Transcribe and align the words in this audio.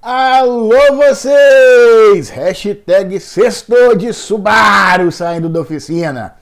Alô 0.00 0.94
vocês! 0.94 2.28
Hashtag 2.28 3.18
sextor 3.18 3.96
de 3.96 4.12
Subaru 4.12 5.10
saindo 5.10 5.48
da 5.48 5.60
oficina. 5.60 6.36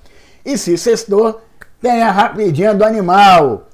E 0.44 0.58
se 0.58 0.76
sextor, 0.76 1.40
tem 1.80 2.02
a 2.02 2.10
rapidinha 2.10 2.74
do 2.74 2.84
animal, 2.84 3.66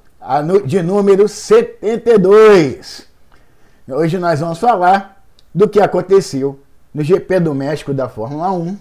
de 0.65 0.81
número 0.81 1.27
72. 1.27 3.09
Hoje 3.85 4.17
nós 4.17 4.39
vamos 4.39 4.57
falar 4.57 5.21
do 5.53 5.67
que 5.67 5.81
aconteceu 5.81 6.57
no 6.93 7.03
GP 7.03 7.41
do 7.41 7.53
México 7.53 7.93
da 7.93 8.07
Fórmula 8.07 8.51
1 8.51 8.79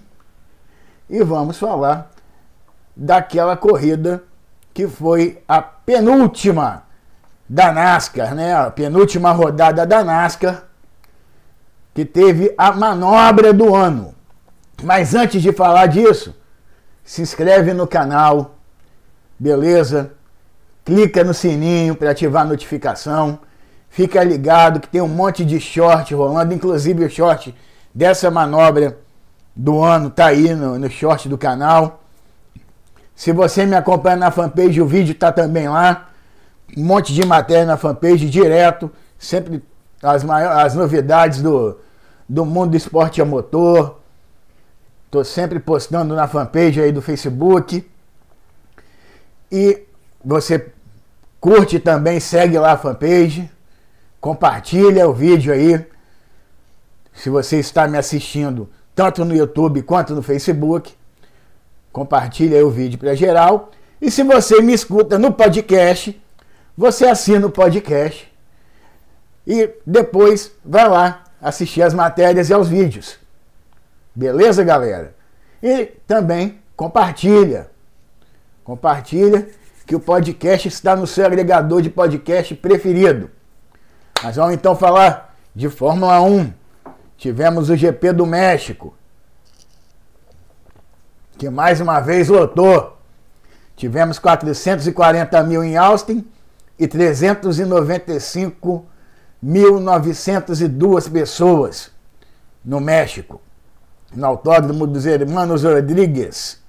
e 1.10 1.24
vamos 1.24 1.58
falar 1.58 2.12
daquela 2.94 3.56
corrida 3.56 4.22
que 4.72 4.86
foi 4.86 5.42
a 5.48 5.60
penúltima 5.60 6.84
da 7.48 7.72
NASCAR, 7.72 8.36
né? 8.36 8.54
A 8.54 8.70
penúltima 8.70 9.32
rodada 9.32 9.84
da 9.84 10.04
NASCAR 10.04 10.70
que 11.94 12.04
teve 12.04 12.54
a 12.56 12.72
manobra 12.72 13.52
do 13.52 13.74
ano. 13.74 14.14
Mas 14.82 15.14
antes 15.14 15.42
de 15.42 15.52
falar 15.52 15.86
disso, 15.86 16.34
se 17.04 17.22
inscreve 17.22 17.72
no 17.72 17.86
canal, 17.86 18.56
beleza? 19.38 20.12
Clica 20.84 21.22
no 21.22 21.34
sininho 21.34 21.94
para 21.94 22.10
ativar 22.10 22.42
a 22.42 22.48
notificação. 22.48 23.38
Fica 23.88 24.22
ligado 24.24 24.80
que 24.80 24.88
tem 24.88 25.00
um 25.00 25.08
monte 25.08 25.44
de 25.44 25.60
short 25.60 26.14
rolando, 26.14 26.54
inclusive 26.54 27.04
o 27.04 27.10
short 27.10 27.54
dessa 27.94 28.30
manobra 28.30 28.98
do 29.54 29.82
ano 29.82 30.08
tá 30.08 30.26
aí 30.26 30.54
no, 30.54 30.78
no 30.78 30.90
short 30.90 31.28
do 31.28 31.36
canal. 31.36 32.02
Se 33.14 33.32
você 33.32 33.66
me 33.66 33.76
acompanha 33.76 34.16
na 34.16 34.30
fanpage, 34.30 34.80
o 34.80 34.86
vídeo 34.86 35.14
tá 35.14 35.30
também 35.30 35.68
lá. 35.68 36.08
Um 36.76 36.84
monte 36.84 37.12
de 37.12 37.24
matéria 37.26 37.66
na 37.66 37.76
fanpage 37.76 38.28
direto, 38.30 38.90
sempre 39.18 39.62
as, 40.02 40.24
maiores, 40.24 40.58
as 40.58 40.74
novidades 40.74 41.40
do, 41.40 41.78
do 42.28 42.44
mundo 42.44 42.70
do 42.70 42.76
esporte 42.76 43.22
a 43.22 43.24
motor. 43.24 44.00
Tô 45.10 45.22
sempre 45.22 45.60
postando 45.60 46.14
na 46.14 46.26
fanpage 46.26 46.80
aí 46.80 46.90
do 46.90 47.00
Facebook. 47.00 47.88
E 49.50 49.82
você 50.24 50.72
curte 51.40 51.78
também, 51.78 52.18
segue 52.18 52.58
lá 52.58 52.72
a 52.72 52.78
fanpage, 52.78 53.50
compartilha 54.20 55.08
o 55.08 55.12
vídeo 55.12 55.52
aí. 55.52 55.84
Se 57.12 57.28
você 57.28 57.58
está 57.58 57.86
me 57.86 57.98
assistindo 57.98 58.68
tanto 58.94 59.24
no 59.24 59.36
YouTube 59.36 59.82
quanto 59.82 60.14
no 60.14 60.22
Facebook, 60.22 60.94
compartilha 61.92 62.66
o 62.66 62.70
vídeo 62.70 62.98
para 62.98 63.14
geral. 63.14 63.70
E 64.00 64.10
se 64.10 64.22
você 64.22 64.62
me 64.62 64.72
escuta 64.72 65.18
no 65.18 65.32
podcast, 65.32 66.20
você 66.76 67.06
assina 67.06 67.46
o 67.46 67.50
podcast 67.50 68.31
e 69.46 69.70
depois 69.86 70.52
vai 70.64 70.88
lá 70.88 71.24
assistir 71.40 71.82
as 71.82 71.92
matérias 71.92 72.48
e 72.50 72.54
aos 72.54 72.68
vídeos. 72.68 73.18
Beleza, 74.14 74.62
galera? 74.62 75.14
E 75.62 75.86
também 76.06 76.60
compartilha. 76.76 77.70
Compartilha 78.62 79.48
que 79.86 79.96
o 79.96 80.00
podcast 80.00 80.68
está 80.68 80.94
no 80.94 81.06
seu 81.06 81.26
agregador 81.26 81.82
de 81.82 81.90
podcast 81.90 82.54
preferido. 82.54 83.30
Nós 84.22 84.36
vamos 84.36 84.54
então 84.54 84.76
falar 84.76 85.36
de 85.54 85.68
Fórmula 85.68 86.20
1. 86.20 86.52
Tivemos 87.16 87.70
o 87.70 87.76
GP 87.76 88.12
do 88.12 88.26
México, 88.26 88.94
que 91.38 91.48
mais 91.50 91.80
uma 91.80 92.00
vez 92.00 92.28
lotou. 92.28 92.98
Tivemos 93.76 94.18
440 94.18 95.42
mil 95.42 95.64
em 95.64 95.76
Austin 95.76 96.26
e 96.78 96.86
395.902 99.44 101.10
pessoas 101.10 101.90
no 102.64 102.80
México, 102.80 103.40
no 104.14 104.26
Autódromo 104.26 104.86
dos 104.86 105.04
Hermanos 105.04 105.64
Rodrigues. 105.64 106.62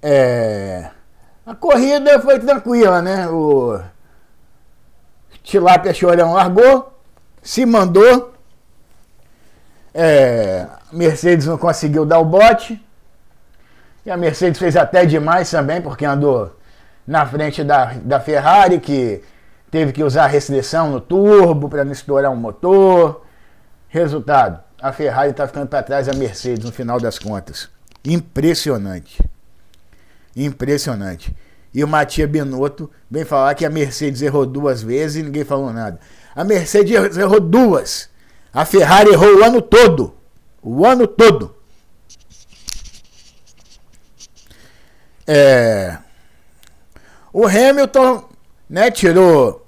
É, 0.00 0.90
a 1.44 1.54
corrida 1.54 2.20
foi 2.20 2.38
tranquila, 2.38 3.02
né? 3.02 3.28
O 3.28 3.80
Tilápia 5.42 5.92
Chorão 5.92 6.34
largou, 6.34 6.96
se 7.42 7.66
mandou. 7.66 8.32
É, 9.94 10.66
Mercedes 10.92 11.46
não 11.46 11.58
conseguiu 11.58 12.04
dar 12.04 12.20
o 12.20 12.24
bote. 12.24 12.80
E 14.04 14.10
a 14.10 14.16
Mercedes 14.16 14.58
fez 14.58 14.76
até 14.76 15.04
demais 15.04 15.50
também, 15.50 15.80
porque 15.80 16.04
andou 16.04 16.56
na 17.06 17.26
frente 17.26 17.62
da, 17.62 17.94
da 17.94 18.20
Ferrari, 18.20 18.80
que 18.80 19.22
teve 19.72 19.90
que 19.90 20.04
usar 20.04 20.26
restrição 20.26 20.90
no 20.90 21.00
turbo 21.00 21.66
para 21.66 21.82
não 21.82 21.92
estourar 21.92 22.30
um 22.30 22.36
motor. 22.36 23.24
Resultado: 23.88 24.62
a 24.80 24.92
Ferrari 24.92 25.30
está 25.30 25.48
ficando 25.48 25.66
para 25.66 25.82
trás 25.82 26.06
da 26.06 26.12
Mercedes 26.12 26.64
no 26.64 26.70
final 26.70 27.00
das 27.00 27.18
contas. 27.18 27.70
Impressionante. 28.04 29.20
Impressionante. 30.36 31.34
E 31.74 31.82
o 31.82 31.88
Matia 31.88 32.28
Binotto 32.28 32.90
vem 33.10 33.24
falar 33.24 33.54
que 33.54 33.64
a 33.64 33.70
Mercedes 33.70 34.20
errou 34.20 34.44
duas 34.44 34.82
vezes 34.82 35.16
e 35.16 35.22
ninguém 35.22 35.44
falou 35.44 35.72
nada. 35.72 35.98
A 36.36 36.44
Mercedes 36.44 37.16
errou 37.16 37.40
duas. 37.40 38.10
A 38.52 38.66
Ferrari 38.66 39.10
errou 39.10 39.38
o 39.38 39.44
ano 39.44 39.62
todo. 39.62 40.14
O 40.62 40.84
ano 40.84 41.06
todo. 41.06 41.56
É, 45.26 45.96
o 47.32 47.46
Hamilton 47.46 48.28
né, 48.68 48.90
tirou 48.90 49.61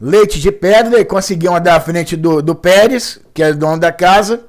leite 0.00 0.40
de 0.40 0.50
pedra 0.52 1.00
e 1.00 1.04
conseguiu 1.04 1.54
andar 1.54 1.76
à 1.76 1.80
frente 1.80 2.16
do, 2.16 2.42
do 2.42 2.54
Pérez, 2.54 3.20
que 3.32 3.42
é 3.42 3.52
dono 3.52 3.78
da 3.78 3.92
casa. 3.92 4.44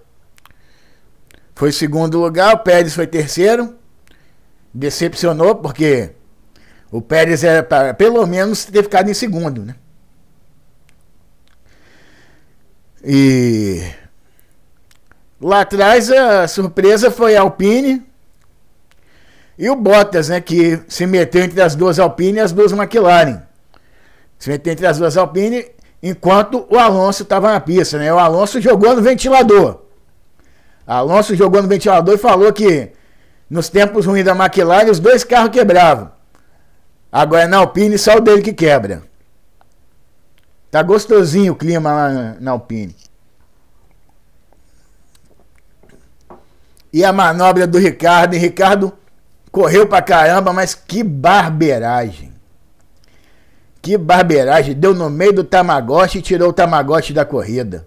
Foi 1.53 1.71
segundo 1.71 2.19
lugar, 2.19 2.53
o 2.53 2.59
Pérez 2.59 2.93
foi 2.93 3.07
terceiro 3.07 3.75
decepcionou 4.75 5.55
porque 5.55 6.11
o 6.91 7.01
Pérez 7.01 7.43
era 7.45 7.63
para 7.63 7.93
pelo 7.93 8.27
menos 8.27 8.65
ter 8.65 8.83
ficado 8.83 9.09
em 9.09 9.13
segundo, 9.13 9.63
né? 9.63 9.75
E 13.01 13.81
lá 15.39 15.61
atrás 15.61 16.11
a 16.11 16.47
surpresa 16.47 17.09
foi 17.09 17.37
a 17.37 17.41
Alpine 17.41 18.03
e 19.57 19.69
o 19.69 19.75
Bottas, 19.75 20.27
né, 20.27 20.41
que 20.41 20.81
se 20.87 21.05
meteu 21.05 21.43
entre 21.43 21.61
as 21.61 21.75
duas 21.75 21.97
Alpine 21.97 22.39
e 22.39 22.41
as 22.41 22.51
duas 22.51 22.73
McLaren. 22.73 23.41
Se 24.37 24.49
meteu 24.49 24.73
entre 24.73 24.85
as 24.85 24.97
duas 24.97 25.17
Alpine 25.17 25.65
enquanto 26.01 26.65
o 26.69 26.77
Alonso 26.77 27.23
estava 27.23 27.51
na 27.51 27.59
pista, 27.59 27.97
né? 27.97 28.13
O 28.13 28.19
Alonso 28.19 28.61
jogou 28.61 28.95
no 28.95 29.01
ventilador. 29.01 29.81
Alonso 30.85 31.35
jogou 31.35 31.61
no 31.61 31.67
ventilador 31.67 32.13
e 32.13 32.17
falou 32.17 32.53
que 32.53 32.91
nos 33.49 33.69
tempos 33.69 34.05
ruins 34.05 34.25
da 34.25 34.35
McLaren, 34.35 34.89
os 34.89 34.99
dois 34.99 35.23
carros 35.23 35.51
quebravam. 35.51 36.11
Agora 37.11 37.47
na 37.47 37.57
Alpine, 37.57 37.97
só 37.97 38.17
o 38.17 38.19
dele 38.19 38.41
que 38.41 38.53
quebra. 38.53 39.03
Tá 40.69 40.83
gostosinho 40.83 41.53
o 41.53 41.55
clima 41.55 41.93
lá 41.93 42.35
na, 42.39 42.51
Alpine. 42.51 42.95
E 46.91 47.03
a 47.03 47.13
manobra 47.13 47.65
do 47.65 47.77
Ricardo, 47.77 48.35
e 48.35 48.37
Ricardo 48.37 48.91
correu 49.51 49.87
pra 49.87 50.01
caramba, 50.01 50.51
mas 50.51 50.75
que 50.75 51.01
barbeiragem. 51.03 52.34
Que 53.85 53.99
barbeiragem. 53.99 54.73
Deu 54.73 54.95
no 54.95 55.11
meio 55.11 55.31
do 55.31 55.43
Tamagotchi 55.43 56.17
e 56.17 56.21
tirou 56.23 56.49
o 56.49 56.53
Tamagotchi 56.53 57.13
da 57.13 57.23
corrida. 57.23 57.85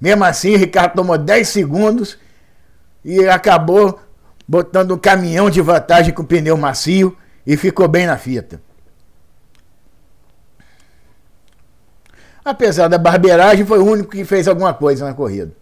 Mesmo 0.00 0.24
assim, 0.24 0.56
Ricardo 0.56 0.96
tomou 0.96 1.16
10 1.16 1.46
segundos 1.46 2.18
e 3.04 3.24
acabou 3.28 4.00
botando 4.48 4.94
um 4.94 4.98
caminhão 4.98 5.48
de 5.48 5.60
vantagem 5.60 6.12
com 6.12 6.24
pneu 6.24 6.56
macio 6.56 7.16
e 7.46 7.56
ficou 7.56 7.86
bem 7.86 8.04
na 8.04 8.18
fita. 8.18 8.60
Apesar 12.44 12.88
da 12.88 12.98
barbeiragem, 12.98 13.64
foi 13.64 13.78
o 13.78 13.86
único 13.86 14.10
que 14.10 14.24
fez 14.24 14.48
alguma 14.48 14.74
coisa 14.74 15.04
na 15.04 15.14
corrida. 15.14 15.52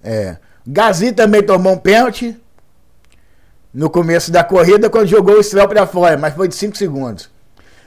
É. 0.00 0.36
Gazi 0.64 1.10
também 1.10 1.42
tomou 1.42 1.72
um 1.72 1.78
pênalti 1.78 2.39
no 3.72 3.88
começo 3.88 4.30
da 4.30 4.42
corrida 4.42 4.90
quando 4.90 5.06
jogou 5.06 5.36
o 5.36 5.42
Stroll 5.42 5.68
para 5.68 5.86
fora, 5.86 6.16
mas 6.16 6.34
foi 6.34 6.48
de 6.48 6.54
5 6.54 6.76
segundos. 6.76 7.30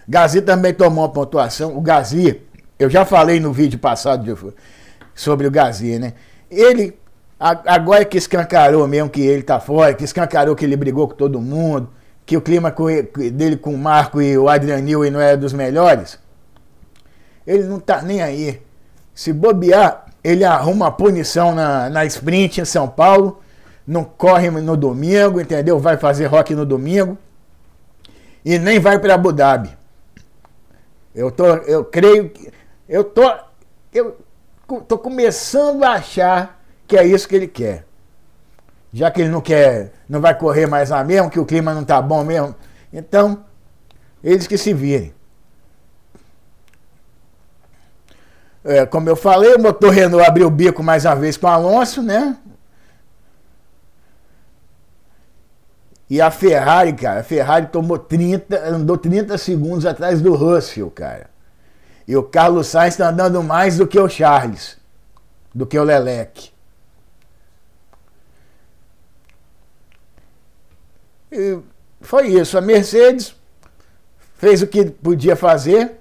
Gazi 0.07 0.41
também 0.41 0.73
tomou 0.73 1.05
a 1.05 1.09
pontuação. 1.09 1.75
O 1.77 1.81
Gazi, 1.81 2.41
eu 2.77 2.89
já 2.89 3.05
falei 3.05 3.39
no 3.39 3.53
vídeo 3.53 3.79
passado 3.79 4.53
sobre 5.13 5.47
o 5.47 5.51
Gazi, 5.51 5.99
né? 5.99 6.13
Ele 6.49 6.97
Agora 7.39 8.05
que 8.05 8.17
escancarou 8.17 8.87
mesmo 8.87 9.09
que 9.09 9.19
ele 9.19 9.43
tá 9.43 9.59
fora, 9.59 9.93
que 9.93 10.05
escancarou 10.05 10.55
que 10.55 10.63
ele 10.63 10.77
brigou 10.77 11.09
com 11.09 11.15
todo 11.15 11.41
mundo, 11.41 11.89
que 12.25 12.37
o 12.37 12.41
clima 12.41 12.73
dele 13.33 13.57
com 13.57 13.73
o 13.73 13.77
Marco 13.77 14.21
e 14.21 14.37
o 14.37 14.47
Adrianil 14.47 15.11
não 15.11 15.19
era 15.19 15.35
dos 15.35 15.51
melhores, 15.51 16.17
ele 17.45 17.63
não 17.63 17.81
tá 17.81 18.01
nem 18.01 18.21
aí. 18.21 18.61
Se 19.13 19.33
bobear, 19.33 20.05
ele 20.23 20.45
arruma 20.45 20.87
a 20.87 20.91
punição 20.91 21.53
na, 21.53 21.89
na 21.89 22.05
sprint 22.05 22.61
em 22.61 22.65
São 22.65 22.87
Paulo, 22.87 23.41
não 23.85 24.03
corre 24.03 24.49
no 24.49 24.77
domingo, 24.77 25.41
entendeu? 25.41 25.79
Vai 25.79 25.97
fazer 25.97 26.25
rock 26.27 26.55
no 26.55 26.65
domingo 26.65 27.17
e 28.43 28.57
nem 28.57 28.79
vai 28.79 28.99
para 28.99 29.15
Abu 29.15 29.31
Dhabi. 29.31 29.77
Eu, 31.13 31.31
tô, 31.31 31.45
eu 31.45 31.85
creio 31.85 32.29
que. 32.29 32.51
Eu 32.87 33.03
tô. 33.03 33.23
Eu 33.93 34.17
tô 34.87 34.97
começando 34.97 35.83
a 35.83 35.93
achar 35.93 36.61
que 36.87 36.97
é 36.97 37.05
isso 37.05 37.27
que 37.27 37.35
ele 37.35 37.47
quer. 37.47 37.85
Já 38.91 39.09
que 39.09 39.21
ele 39.21 39.29
não 39.29 39.41
quer, 39.41 39.91
não 40.07 40.21
vai 40.21 40.37
correr 40.37 40.67
mais 40.67 40.89
lá 40.89 41.03
mesmo, 41.03 41.29
que 41.29 41.39
o 41.39 41.45
clima 41.45 41.73
não 41.73 41.83
tá 41.83 42.01
bom 42.01 42.23
mesmo. 42.23 42.55
Então, 42.91 43.43
eles 44.23 44.47
que 44.47 44.57
se 44.57 44.73
virem. 44.73 45.13
É, 48.63 48.85
como 48.85 49.09
eu 49.09 49.15
falei, 49.15 49.55
o 49.55 49.59
motor 49.59 49.91
Renault 49.91 50.25
abriu 50.25 50.47
o 50.47 50.51
bico 50.51 50.81
mais 50.81 51.05
uma 51.05 51.15
vez 51.15 51.35
com 51.35 51.47
o 51.47 51.49
Alonso, 51.49 52.01
né? 52.01 52.37
E 56.13 56.21
a 56.21 56.29
Ferrari, 56.29 56.93
cara, 56.93 57.21
a 57.21 57.23
Ferrari 57.23 57.65
tomou 57.71 57.97
30, 57.97 58.69
andou 58.69 58.95
30 58.99 59.35
segundos 59.35 59.83
atrás 59.83 60.21
do 60.21 60.35
Russell, 60.35 60.91
cara. 60.91 61.27
E 62.07 62.15
o 62.15 62.21
Carlos 62.21 62.67
Sainz 62.67 62.93
está 62.93 63.09
andando 63.09 63.41
mais 63.41 63.77
do 63.77 63.87
que 63.87 63.99
o 63.99 64.07
Charles, 64.07 64.77
do 65.55 65.65
que 65.65 65.75
o 65.75 65.83
Lelec. 65.83 66.51
E 71.31 71.57
foi 71.99 72.27
isso. 72.27 72.59
A 72.59 72.61
Mercedes 72.61 73.35
fez 74.35 74.61
o 74.61 74.67
que 74.67 74.85
podia 74.91 75.35
fazer. 75.35 75.93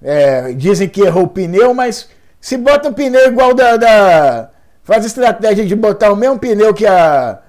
É, 0.00 0.52
dizem 0.52 0.88
que 0.88 1.00
errou 1.00 1.24
o 1.24 1.28
pneu, 1.28 1.74
mas 1.74 2.08
se 2.40 2.56
bota 2.56 2.88
um 2.88 2.92
pneu 2.92 3.26
igual 3.26 3.52
da, 3.52 3.76
da. 3.76 4.50
Faz 4.84 5.04
estratégia 5.04 5.66
de 5.66 5.74
botar 5.74 6.12
o 6.12 6.16
mesmo 6.16 6.38
pneu 6.38 6.72
que 6.72 6.86
a. 6.86 7.42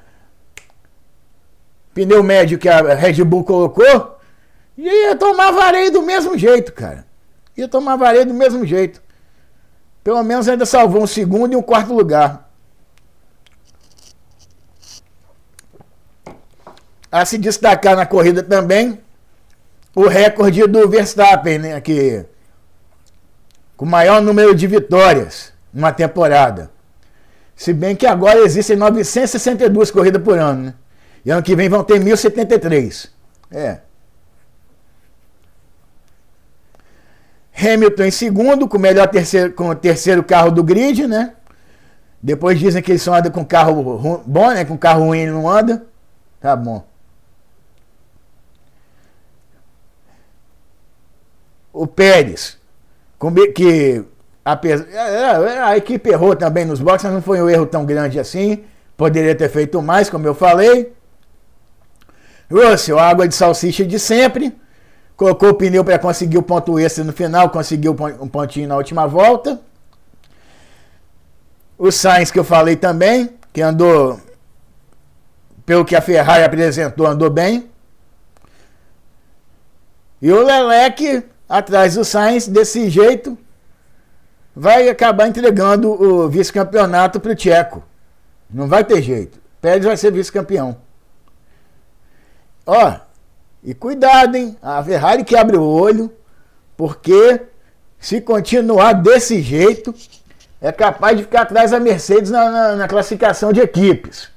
Pneu 2.05 2.23
médio 2.23 2.57
que 2.57 2.69
a 2.69 2.93
Red 2.93 3.21
Bull 3.25 3.43
colocou, 3.43 4.17
ia 4.77 5.15
tomar 5.17 5.51
vareio 5.51 5.91
do 5.91 6.01
mesmo 6.01 6.37
jeito, 6.37 6.71
cara. 6.71 7.05
Ia 7.57 7.67
tomar 7.67 7.97
vareio 7.97 8.25
do 8.25 8.33
mesmo 8.33 8.65
jeito. 8.65 9.01
Pelo 10.01 10.23
menos 10.23 10.47
ainda 10.47 10.65
salvou 10.65 11.03
um 11.03 11.07
segundo 11.07 11.51
e 11.51 11.55
um 11.57 11.61
quarto 11.61 11.93
lugar. 11.93 12.49
A 17.11 17.25
se 17.25 17.37
destacar 17.37 17.97
na 17.97 18.05
corrida 18.05 18.41
também 18.41 19.01
o 19.93 20.07
recorde 20.07 20.65
do 20.67 20.87
Verstappen, 20.87 21.59
né, 21.59 21.81
que 21.81 22.25
com 23.75 23.83
o 23.83 23.89
maior 23.89 24.21
número 24.21 24.55
de 24.55 24.67
vitórias 24.67 25.51
numa 25.73 25.91
temporada. 25.91 26.71
Se 27.57 27.73
bem 27.73 27.93
que 27.93 28.05
agora 28.05 28.39
existem 28.39 28.77
962 28.77 29.91
corridas 29.91 30.23
por 30.23 30.39
ano, 30.39 30.63
né? 30.63 30.73
E 31.25 31.31
ano 31.31 31.43
que 31.43 31.55
vem 31.55 31.69
vão 31.69 31.83
ter 31.83 31.99
1073. 31.99 33.11
É. 33.51 33.79
Hamilton 37.55 38.03
em 38.03 38.11
segundo, 38.11 38.67
com 38.67 38.77
o 38.77 38.79
melhor 38.79 39.07
terceiro, 39.07 39.53
com 39.53 39.69
o 39.69 39.75
terceiro 39.75 40.23
carro 40.23 40.51
do 40.51 40.63
grid, 40.63 41.07
né? 41.07 41.33
Depois 42.21 42.59
dizem 42.59 42.81
que 42.81 42.91
ele 42.91 42.99
só 42.99 43.15
anda 43.15 43.29
com 43.29 43.45
carro 43.45 44.21
bom, 44.25 44.49
né? 44.51 44.63
Com 44.65 44.77
carro 44.77 45.05
ruim 45.05 45.19
ele 45.19 45.31
não 45.31 45.49
anda. 45.49 45.85
Tá 46.39 46.55
bom. 46.55 46.85
O 51.73 51.85
Pérez 51.85 52.57
que 53.53 54.05
a, 54.45 54.59
é, 54.63 55.55
é, 55.55 55.59
a, 55.59 55.77
equipe 55.77 56.09
errou 56.09 56.35
também 56.35 56.65
nos 56.65 56.79
boxes, 56.79 57.03
mas 57.03 57.13
não 57.13 57.21
foi 57.21 57.41
um 57.41 57.49
erro 57.49 57.65
tão 57.65 57.85
grande 57.85 58.19
assim. 58.19 58.63
Poderia 58.95 59.35
ter 59.35 59.49
feito 59.49 59.81
mais, 59.81 60.09
como 60.09 60.25
eu 60.25 60.33
falei. 60.33 60.93
Russell, 62.51 62.97
água 62.97 63.27
de 63.27 63.35
salsicha 63.35 63.85
de 63.85 63.99
sempre. 63.99 64.57
Colocou 65.15 65.49
o 65.49 65.53
pneu 65.53 65.83
para 65.83 65.99
conseguir 65.99 66.37
o 66.37 66.43
ponto 66.43 66.79
extra 66.79 67.03
no 67.03 67.11
final, 67.13 67.49
conseguiu 67.49 67.95
um 68.21 68.27
pontinho 68.27 68.67
na 68.67 68.77
última 68.77 69.05
volta. 69.05 69.59
O 71.77 71.91
Sainz, 71.91 72.31
que 72.31 72.39
eu 72.39 72.43
falei 72.43 72.75
também, 72.75 73.29
que 73.53 73.61
andou, 73.61 74.19
pelo 75.65 75.85
que 75.85 75.95
a 75.95 76.01
Ferrari 76.01 76.43
apresentou, 76.43 77.05
andou 77.05 77.29
bem. 77.29 77.69
E 80.21 80.31
o 80.31 80.43
Leleque 80.43 81.23
atrás 81.47 81.95
do 81.95 82.03
Sainz, 82.03 82.47
desse 82.47 82.89
jeito, 82.89 83.37
vai 84.55 84.89
acabar 84.89 85.27
entregando 85.27 85.89
o 85.91 86.27
vice-campeonato 86.27 87.19
para 87.19 87.31
o 87.31 87.35
Tcheco. 87.35 87.83
Não 88.49 88.67
vai 88.67 88.83
ter 88.83 89.01
jeito. 89.01 89.39
Pérez 89.61 89.85
vai 89.85 89.95
ser 89.95 90.11
vice-campeão. 90.11 90.88
Ó, 92.69 92.99
e 93.63 93.73
cuidado, 93.73 94.35
hein? 94.35 94.55
A 94.61 94.83
Ferrari 94.83 95.23
que 95.23 95.35
abre 95.35 95.57
o 95.57 95.63
olho, 95.63 96.13
porque 96.77 97.41
se 97.99 98.21
continuar 98.21 98.93
desse 98.93 99.41
jeito, 99.41 99.93
é 100.61 100.71
capaz 100.71 101.17
de 101.17 101.23
ficar 101.23 101.41
atrás 101.41 101.71
da 101.71 101.79
Mercedes 101.79 102.29
na, 102.29 102.49
na, 102.51 102.75
na 102.75 102.87
classificação 102.87 103.51
de 103.51 103.59
equipes. 103.59 104.29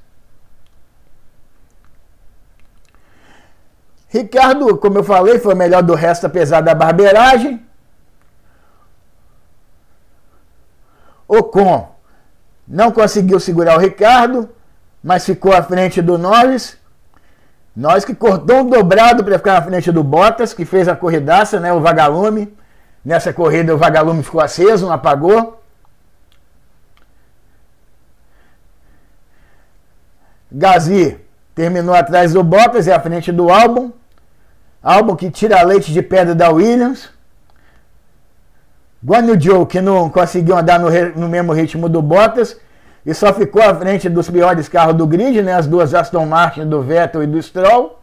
Ricardo, 4.08 4.78
como 4.78 4.98
eu 4.98 5.04
falei, 5.04 5.38
foi 5.38 5.52
o 5.52 5.56
melhor 5.56 5.82
do 5.82 5.94
resto, 5.94 6.26
apesar 6.26 6.62
da 6.62 6.74
barbeiragem. 6.74 7.62
Ocon 11.28 11.94
não 12.66 12.90
conseguiu 12.90 13.38
segurar 13.38 13.76
o 13.76 13.80
Ricardo, 13.80 14.48
mas 15.04 15.26
ficou 15.26 15.52
à 15.52 15.62
frente 15.62 16.00
do 16.00 16.16
Norris. 16.16 16.80
Nós 17.74 18.04
que 18.04 18.12
um 18.12 18.68
dobrado 18.68 19.24
para 19.24 19.38
ficar 19.38 19.54
na 19.54 19.62
frente 19.62 19.90
do 19.90 20.04
Bottas, 20.04 20.52
que 20.52 20.64
fez 20.64 20.88
a 20.88 20.94
corridaça, 20.94 21.58
né, 21.58 21.72
o 21.72 21.80
vagalume. 21.80 22.54
Nessa 23.04 23.32
corrida 23.32 23.74
o 23.74 23.78
vagalume 23.78 24.22
ficou 24.22 24.40
aceso, 24.40 24.86
não 24.86 24.92
apagou. 24.92 25.60
Gazi 30.50 31.18
terminou 31.54 31.94
atrás 31.94 32.34
do 32.34 32.44
Bottas 32.44 32.86
e 32.86 32.92
à 32.92 33.00
frente 33.00 33.32
do 33.32 33.50
álbum. 33.50 33.90
Álbum 34.82 35.16
que 35.16 35.30
tira 35.30 35.62
leite 35.62 35.92
de 35.92 36.02
pedra 36.02 36.34
da 36.34 36.50
Williams. 36.50 37.08
Guanyu 39.04 39.40
Joe, 39.40 39.66
que 39.66 39.80
não 39.80 40.10
conseguiu 40.10 40.56
andar 40.56 40.78
no, 40.78 40.88
no, 41.16 41.28
mesmo 41.28 41.52
ritmo 41.52 41.88
do 41.88 42.02
Bottas 42.02 42.56
e 43.04 43.12
só 43.12 43.32
ficou 43.32 43.62
à 43.62 43.74
frente 43.74 44.08
dos 44.08 44.30
piores 44.30 44.68
carros 44.68 44.94
do 44.94 45.06
grid, 45.06 45.42
né? 45.42 45.54
As 45.54 45.66
duas 45.66 45.92
Aston 45.92 46.24
Martin 46.26 46.66
do 46.66 46.80
Vettel 46.82 47.24
e 47.24 47.26
do 47.26 47.42
Stroll. 47.42 47.98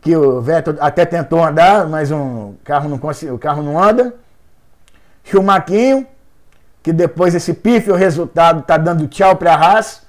Que 0.00 0.16
o 0.16 0.40
Vettel 0.40 0.76
até 0.80 1.04
tentou 1.04 1.44
andar, 1.44 1.88
mas 1.88 2.10
um 2.10 2.54
carro 2.64 2.88
não 2.88 3.00
o 3.34 3.38
carro 3.38 3.62
não 3.62 3.82
anda. 3.82 4.14
Schumacher, 5.24 6.06
que 6.82 6.92
depois 6.92 7.32
desse 7.32 7.54
pífio 7.54 7.94
resultado 7.94 8.60
está 8.60 8.76
dando 8.76 9.06
tchau 9.08 9.36
para 9.36 9.54
a 9.54 9.56
Haas. 9.56 10.02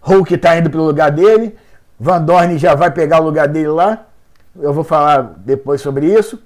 Hulk 0.00 0.34
está 0.34 0.56
indo 0.56 0.70
para 0.70 0.80
o 0.80 0.84
lugar 0.84 1.10
dele. 1.10 1.56
Van 1.98 2.22
Dorn 2.22 2.56
já 2.58 2.74
vai 2.74 2.90
pegar 2.90 3.20
o 3.20 3.24
lugar 3.24 3.46
dele 3.46 3.68
lá. 3.68 4.06
Eu 4.58 4.72
vou 4.72 4.82
falar 4.82 5.34
depois 5.38 5.80
sobre 5.80 6.06
isso. 6.06 6.40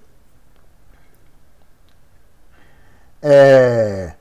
É... 3.23 4.13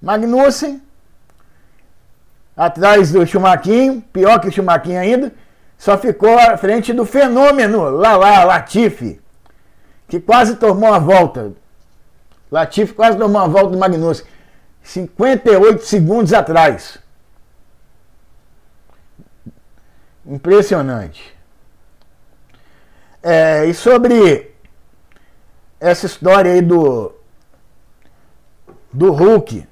Magnussen, 0.00 0.82
atrás 2.58 3.12
do 3.12 3.24
Schumacher, 3.24 4.02
pior 4.12 4.40
que 4.40 4.48
o 4.48 4.52
Schumacher 4.52 4.98
ainda, 4.98 5.32
só 5.78 5.96
ficou 5.96 6.36
à 6.36 6.56
frente 6.56 6.92
do 6.92 7.04
fenômeno 7.04 7.88
Lala 7.88 8.42
Latifi, 8.42 9.20
que 10.08 10.18
quase 10.18 10.56
tomou 10.56 10.92
a 10.92 10.98
volta. 10.98 11.52
Latifi 12.50 12.92
quase 12.92 13.16
tomou 13.16 13.40
a 13.40 13.46
volta 13.46 13.70
do 13.70 13.78
Magnussen. 13.78 14.26
58 14.82 15.84
segundos 15.84 16.32
atrás. 16.32 16.98
Impressionante. 20.26 21.36
É, 23.22 23.66
e 23.66 23.74
sobre 23.74 24.52
essa 25.78 26.06
história 26.06 26.52
aí 26.52 26.62
do 26.62 27.12
do 28.92 29.12
Hulk, 29.12 29.66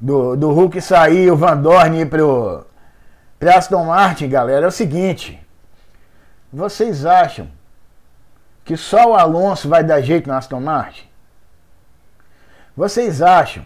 do, 0.00 0.36
do 0.36 0.52
Hulk 0.52 0.80
sair 0.80 1.30
o 1.30 1.36
Van 1.36 1.56
Dorn 1.56 2.06
para 2.06 2.24
o 2.24 2.64
Aston 3.54 3.84
Martin, 3.84 4.28
galera, 4.28 4.66
é 4.66 4.68
o 4.68 4.72
seguinte. 4.72 5.38
Vocês 6.52 7.04
acham 7.04 7.48
que 8.64 8.76
só 8.76 9.10
o 9.10 9.14
Alonso 9.14 9.68
vai 9.68 9.84
dar 9.84 10.00
jeito 10.00 10.28
no 10.28 10.34
Aston 10.34 10.60
Martin? 10.60 11.08
Vocês 12.76 13.20
acham 13.20 13.64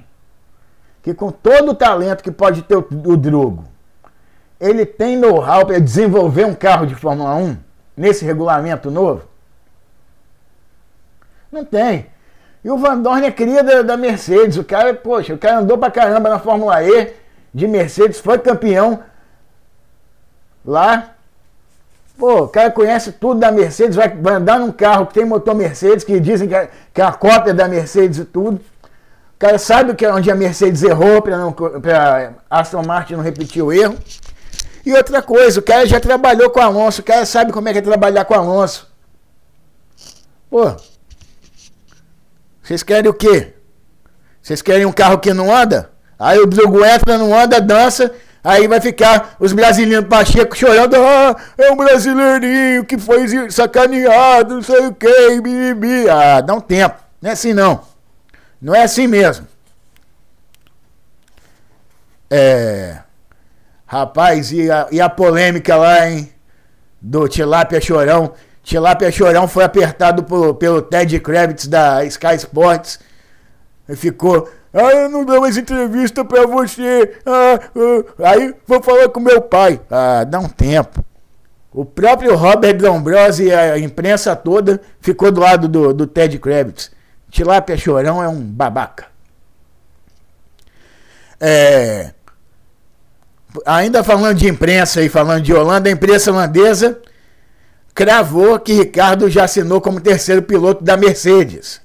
que 1.02 1.14
com 1.14 1.30
todo 1.30 1.70
o 1.70 1.74
talento 1.74 2.22
que 2.22 2.30
pode 2.30 2.62
ter 2.62 2.76
o, 2.76 2.86
o 3.04 3.16
Drogo, 3.16 3.64
ele 4.58 4.84
tem 4.84 5.16
know-how 5.16 5.66
para 5.66 5.78
desenvolver 5.78 6.44
um 6.44 6.54
carro 6.54 6.86
de 6.86 6.94
Fórmula 6.94 7.34
1? 7.36 7.56
nesse 7.96 8.24
regulamento 8.24 8.90
novo? 8.90 9.28
Não 11.50 11.64
tem. 11.64 12.06
E 12.64 12.70
o 12.70 12.78
Van 12.78 12.98
Dorn 12.98 13.26
é 13.26 13.30
cria 13.30 13.62
da, 13.62 13.82
da, 13.82 13.96
Mercedes. 13.96 14.56
O 14.56 14.64
cara, 14.64 14.94
poxa, 14.94 15.34
o 15.34 15.38
cara 15.38 15.58
andou 15.58 15.76
pra 15.76 15.90
caramba 15.90 16.30
na 16.30 16.38
Fórmula 16.38 16.82
E 16.82 17.12
de 17.52 17.68
Mercedes, 17.68 18.18
foi 18.18 18.38
campeão 18.38 19.00
lá 20.64 21.14
Pô, 22.16 22.44
o 22.44 22.48
cara 22.48 22.70
conhece 22.70 23.12
tudo 23.12 23.40
da 23.40 23.50
Mercedes, 23.50 23.96
vai, 23.96 24.08
vai 24.08 24.34
andar 24.34 24.60
num 24.60 24.70
carro 24.70 25.06
que 25.06 25.14
tem 25.14 25.24
motor 25.24 25.54
Mercedes, 25.54 26.04
que 26.04 26.20
dizem 26.20 26.48
que 26.48 26.54
é, 26.54 26.70
que 26.92 27.00
é 27.00 27.04
a 27.04 27.12
cópia 27.12 27.52
da 27.52 27.66
Mercedes 27.66 28.18
e 28.18 28.24
tudo. 28.24 28.56
O 28.56 29.38
cara 29.38 29.58
sabe 29.58 29.94
que 29.94 30.06
é 30.06 30.12
onde 30.12 30.30
a 30.30 30.34
Mercedes 30.34 30.82
errou 30.82 31.20
para 31.20 32.34
Aston 32.48 32.82
Martin 32.84 33.14
não 33.14 33.22
repetir 33.22 33.62
o 33.62 33.72
erro. 33.72 33.98
E 34.86 34.92
outra 34.94 35.20
coisa, 35.22 35.58
o 35.58 35.62
cara 35.62 35.86
já 35.86 35.98
trabalhou 35.98 36.50
com 36.50 36.60
o 36.60 36.62
Alonso, 36.62 37.00
o 37.00 37.04
cara 37.04 37.26
sabe 37.26 37.52
como 37.52 37.68
é 37.68 37.72
que 37.72 37.78
é 37.78 37.82
trabalhar 37.82 38.24
com 38.24 38.34
o 38.34 38.38
Alonso. 38.38 38.86
Pô, 40.48 40.76
vocês 42.64 42.82
querem 42.82 43.10
o 43.10 43.14
quê? 43.14 43.52
Vocês 44.40 44.62
querem 44.62 44.86
um 44.86 44.92
carro 44.92 45.18
que 45.18 45.34
não 45.34 45.54
anda? 45.54 45.90
Aí 46.18 46.38
o 46.38 46.46
Drugo 46.46 46.82
entra, 46.82 47.18
não 47.18 47.38
anda, 47.38 47.60
dança, 47.60 48.10
aí 48.42 48.66
vai 48.66 48.80
ficar 48.80 49.36
os 49.38 49.52
brasileiros 49.52 50.08
Pacheco 50.08 50.56
chorando, 50.56 50.96
ah, 50.96 51.36
é 51.58 51.70
um 51.70 51.76
brasileirinho 51.76 52.86
que 52.86 52.96
foi 52.96 53.50
sacaneado, 53.50 54.54
não 54.54 54.62
sei 54.62 54.86
o 54.86 54.94
que, 54.94 55.40
bibi. 55.42 56.08
Ah, 56.08 56.40
dá 56.40 56.54
um 56.54 56.60
tempo. 56.60 56.96
Não 57.20 57.28
é 57.28 57.32
assim 57.34 57.52
não. 57.52 57.82
Não 58.62 58.74
é 58.74 58.82
assim 58.82 59.06
mesmo. 59.06 59.46
É. 62.30 63.00
Rapaz, 63.84 64.52
e 64.52 64.70
a, 64.70 64.88
e 64.90 65.02
a 65.02 65.10
polêmica 65.10 65.76
lá, 65.76 66.08
hein? 66.08 66.32
Do 66.98 67.28
Tilápia 67.28 67.78
Chorão. 67.78 68.32
Tilápia 68.64 69.12
Chorão 69.12 69.46
foi 69.46 69.62
apertado 69.62 70.24
por, 70.24 70.54
pelo 70.54 70.80
Ted 70.80 71.20
Kravitz 71.20 71.66
da 71.66 72.02
Sky 72.06 72.34
Sports. 72.36 72.98
E 73.86 73.94
ficou. 73.94 74.50
Ah, 74.72 74.90
eu 74.90 75.08
não 75.10 75.24
dou 75.24 75.42
mais 75.42 75.58
entrevista 75.58 76.24
pra 76.24 76.46
você. 76.46 77.14
Ah, 77.26 77.60
ah, 77.76 78.30
aí 78.30 78.54
vou 78.66 78.82
falar 78.82 79.10
com 79.10 79.20
meu 79.20 79.42
pai. 79.42 79.78
Ah, 79.90 80.24
dá 80.24 80.40
um 80.40 80.48
tempo. 80.48 81.04
O 81.70 81.84
próprio 81.84 82.34
Robert 82.34 82.78
Dombrowski 82.78 83.44
e 83.44 83.54
a 83.54 83.78
imprensa 83.78 84.34
toda 84.34 84.80
ficou 85.00 85.30
do 85.30 85.40
lado 85.40 85.68
do, 85.68 85.92
do 85.92 86.06
Ted 86.06 86.38
Kravitz. 86.38 86.90
Tilápia 87.30 87.76
Chorão 87.76 88.22
é 88.22 88.28
um 88.28 88.40
babaca. 88.40 89.06
É, 91.38 92.12
ainda 93.66 94.02
falando 94.02 94.38
de 94.38 94.48
imprensa 94.48 95.02
e 95.02 95.08
falando 95.10 95.42
de 95.42 95.52
Holanda, 95.52 95.88
a 95.88 95.92
imprensa 95.92 96.30
holandesa 96.30 97.02
cravou 97.94 98.58
que 98.58 98.72
Ricardo 98.72 99.30
já 99.30 99.44
assinou 99.44 99.80
como 99.80 100.00
terceiro 100.00 100.42
piloto 100.42 100.82
da 100.82 100.96
Mercedes. 100.96 101.80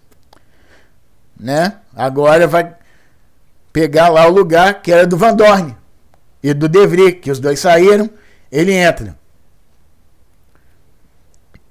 Né? 1.39 1.77
Agora 1.95 2.47
vai 2.47 2.75
pegar 3.71 4.09
lá 4.09 4.27
o 4.27 4.31
lugar 4.31 4.81
que 4.81 4.91
era 4.91 5.05
do 5.05 5.15
Van 5.15 5.35
Dorn 5.35 5.77
e 6.41 6.53
do 6.53 6.67
De 6.67 6.87
Vries, 6.87 7.19
que 7.21 7.31
os 7.31 7.39
dois 7.39 7.59
saíram, 7.59 8.09
ele 8.51 8.73
entra. 8.73 9.17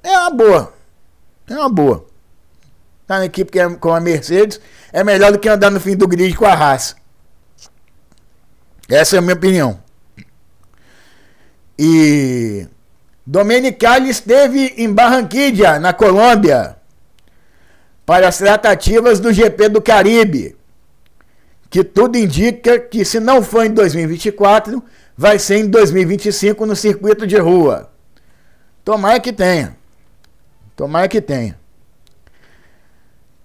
É 0.03 0.17
uma 0.19 0.31
boa. 0.31 0.75
É 1.49 1.55
uma 1.55 1.69
boa. 1.69 2.07
Tá 3.07 3.19
na 3.19 3.25
equipe 3.25 3.51
que 3.51 3.59
é 3.59 3.69
com 3.75 3.93
a 3.93 4.01
Mercedes 4.01 4.61
é 4.93 5.05
melhor 5.05 5.33
do 5.33 5.39
que 5.39 5.49
andar 5.49 5.71
no 5.71 5.81
fim 5.81 5.97
do 5.97 6.09
grid 6.09 6.35
com 6.37 6.45
a 6.45 6.53
Haas. 6.53 6.97
Essa 8.89 9.17
é 9.17 9.19
a 9.19 9.23
minha 9.23 9.35
opinião. 9.35 9.83
E 11.79 12.67
Domenicali 13.31 14.09
esteve 14.09 14.73
em 14.79 14.91
Barranquilla, 14.91 15.79
na 15.79 15.93
Colômbia, 15.93 16.79
para 18.07 18.27
as 18.27 18.39
tratativas 18.39 19.21
do 19.21 19.31
GP 19.31 19.69
do 19.69 19.83
Caribe, 19.83 20.57
que 21.69 21.85
tudo 21.85 22.17
indica 22.17 22.79
que 22.79 23.05
se 23.05 23.21
não 23.21 23.43
for 23.43 23.67
em 23.67 23.71
2024, 23.71 24.83
vai 25.15 25.39
ser 25.39 25.59
em 25.59 25.69
2025 25.69 26.65
no 26.65 26.75
circuito 26.75 27.27
de 27.27 27.37
rua. 27.37 27.91
Tomara 28.83 29.21
que 29.21 29.31
tenha. 29.31 29.77
Tomara 30.75 31.07
que 31.07 31.21
tenha. 31.21 31.61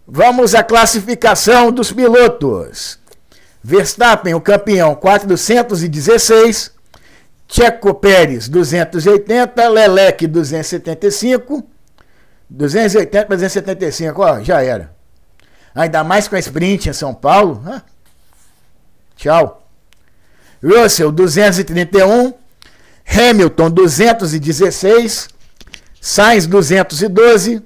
Vamos 0.08 0.56
à 0.56 0.64
classificação 0.64 1.74
dos 1.74 1.92
pilotos. 1.92 3.00
Verstappen, 3.62 4.34
o 4.34 4.40
campeão, 4.40 4.96
416. 4.96 6.73
Checo 7.54 7.94
Pérez, 7.94 8.50
280, 8.50 9.70
Leleque, 9.70 10.26
275, 10.26 11.64
280 12.50 13.28
para 13.28 13.36
275, 13.36 14.22
ó, 14.24 14.42
já 14.42 14.64
era. 14.64 14.92
Ainda 15.76 16.04
mais 16.04 16.28
com 16.28 16.36
a 16.36 16.40
sprint 16.40 16.90
em 16.90 16.94
São 16.94 17.14
Paulo. 17.14 17.64
Ah. 17.68 17.84
Tchau. 19.16 19.68
Russell, 20.64 21.12
231, 21.12 22.34
Hamilton, 23.06 23.70
216, 23.70 25.30
Sainz, 26.02 26.48
212, 26.48 27.62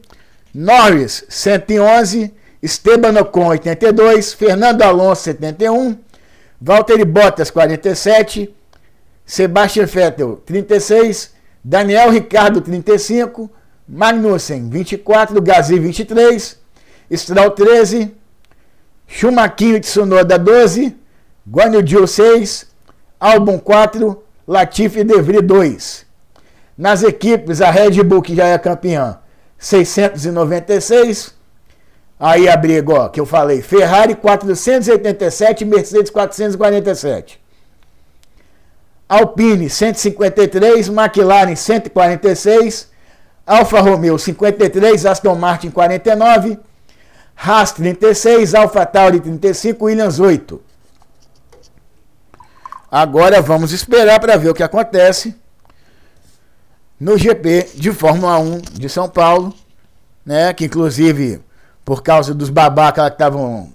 Norris, 0.54 1.24
111, 1.30 2.34
Esteban 2.62 3.18
Ocon, 3.22 3.48
82, 3.48 4.34
Fernando 4.34 4.82
Alonso, 4.82 5.24
71, 5.24 5.98
Valtteri 6.60 7.06
Bottas, 7.06 7.50
47, 7.50 8.54
Sebastian 9.28 9.86
Vettel, 9.86 10.38
36. 10.46 11.34
Daniel 11.64 12.10
Ricardo, 12.12 12.62
35. 12.62 13.50
Magnussen, 13.88 14.70
24. 14.70 15.42
Gasly, 15.42 15.80
23. 15.80 16.58
Stroll, 17.12 17.52
13. 17.52 18.16
Schumacher 19.06 19.82
Tsunoda, 19.82 20.40
12. 20.40 20.96
Guanyu 21.46 21.86
Zhou, 21.86 22.08
6. 22.08 22.68
Albon, 23.20 23.60
4. 23.60 24.24
Latifi 24.48 25.00
e 25.02 25.04
De 25.04 25.22
Vries, 25.22 25.42
2. 25.42 26.06
Nas 26.78 27.04
equipes, 27.04 27.60
a 27.62 27.70
Red 27.70 28.02
Bull, 28.04 28.22
que 28.22 28.34
já 28.36 28.46
é 28.46 28.58
campeã, 28.58 29.18
696. 29.58 31.36
Aí 32.20 32.48
a 32.48 32.56
briga, 32.56 32.94
ó, 32.94 33.10
que 33.10 33.20
eu 33.20 33.26
falei, 33.26 33.62
Ferrari 33.62 34.16
487, 34.16 35.66
Mercedes 35.66 36.10
447. 36.10 37.40
Alpine 39.08 39.70
153, 39.70 40.90
McLaren 40.90 41.56
146, 41.56 42.90
Alfa 43.46 43.80
Romeo 43.80 44.18
53, 44.18 45.06
Aston 45.06 45.36
Martin 45.36 45.72
49, 45.72 46.60
Haas 47.36 47.72
36, 47.72 48.54
Alfa 48.54 48.86
Tauri 48.86 49.22
35, 49.22 49.86
Williams 49.86 50.20
8. 50.20 50.62
Agora 52.92 53.42
vamos 53.42 53.72
esperar 53.72 54.20
para 54.20 54.38
ver 54.38 54.50
o 54.50 54.54
que 54.54 54.64
acontece 54.64 55.36
no 57.00 57.18
GP 57.18 57.72
de 57.76 57.92
Fórmula 57.92 58.40
1 58.40 58.62
de 58.74 58.90
São 58.90 59.08
Paulo, 59.08 59.54
né? 60.26 60.54
Que 60.54 60.66
inclusive 60.66 61.42
por 61.86 62.02
causa 62.04 62.34
dos 62.34 62.50
babacas 62.50 63.06
que 63.08 63.14
estavam 63.14 63.72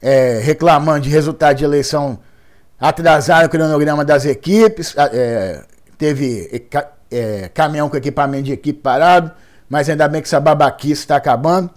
é, 0.00 0.40
reclamando 0.42 1.00
de 1.00 1.10
resultado 1.10 1.56
de 1.56 1.64
eleição 1.64 2.18
atrasaram 2.80 3.46
o 3.46 3.50
cronograma 3.50 4.04
das 4.04 4.24
equipes, 4.24 4.94
é, 4.96 5.64
teve 5.96 6.68
é, 7.10 7.48
caminhão 7.48 7.88
com 7.88 7.96
equipamento 7.96 8.44
de 8.44 8.52
equipe 8.52 8.80
parado, 8.80 9.32
mas 9.68 9.88
ainda 9.88 10.08
bem 10.08 10.22
que 10.22 10.28
essa 10.28 10.40
babaquice 10.40 11.02
está 11.02 11.16
acabando. 11.16 11.70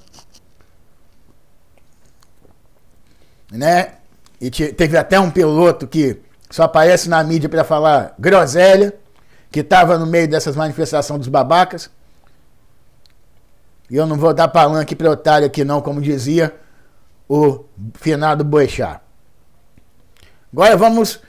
Né? 3.52 3.94
E 4.40 4.50
teve 4.50 4.98
até 4.98 5.20
um 5.20 5.30
piloto 5.30 5.88
que 5.88 6.22
só 6.50 6.64
aparece 6.64 7.10
na 7.10 7.24
mídia 7.24 7.50
para 7.50 7.64
falar 7.64 8.14
groselha, 8.18 8.94
que 9.52 9.60
estava 9.60 9.98
no 9.98 10.06
meio 10.06 10.28
dessas 10.28 10.56
manifestações 10.56 11.20
dos 11.20 11.28
babacas. 11.28 11.90
E 13.90 13.96
eu 13.98 14.06
não 14.06 14.16
vou 14.16 14.34
dar 14.34 14.48
palanque 14.48 14.96
para 14.96 15.12
otário 15.12 15.46
aqui 15.46 15.66
não, 15.66 15.82
como 15.82 16.00
dizia 16.00 16.56
o 17.28 17.66
finado 17.96 18.44
Boechat. 18.44 19.02
Agora 20.54 20.76
vamos 20.76 21.22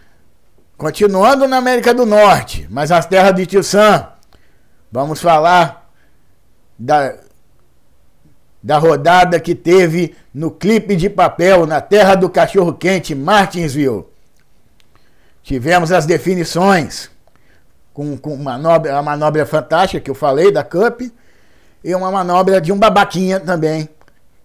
continuando 0.76 1.46
na 1.46 1.58
América 1.58 1.94
do 1.94 2.04
Norte, 2.04 2.66
mas 2.68 2.90
as 2.90 3.06
terras 3.06 3.34
de 3.36 3.46
Tio 3.46 3.62
Sam. 3.62 4.08
Vamos 4.90 5.20
falar 5.20 5.88
da, 6.76 7.14
da 8.60 8.78
rodada 8.78 9.38
que 9.38 9.54
teve 9.54 10.16
no 10.34 10.50
clipe 10.50 10.96
de 10.96 11.08
papel 11.08 11.66
na 11.66 11.80
terra 11.80 12.16
do 12.16 12.28
cachorro 12.28 12.74
quente, 12.74 13.14
Martinsville. 13.14 14.06
Tivemos 15.40 15.92
as 15.92 16.04
definições 16.04 17.08
com, 17.94 18.16
com 18.16 18.36
manobra, 18.36 18.98
a 18.98 19.02
manobra 19.02 19.46
fantástica 19.46 20.00
que 20.00 20.10
eu 20.10 20.14
falei 20.16 20.50
da 20.50 20.64
Cup 20.64 21.02
e 21.84 21.94
uma 21.94 22.10
manobra 22.10 22.60
de 22.60 22.72
um 22.72 22.78
babaquinha 22.78 23.38
também, 23.38 23.88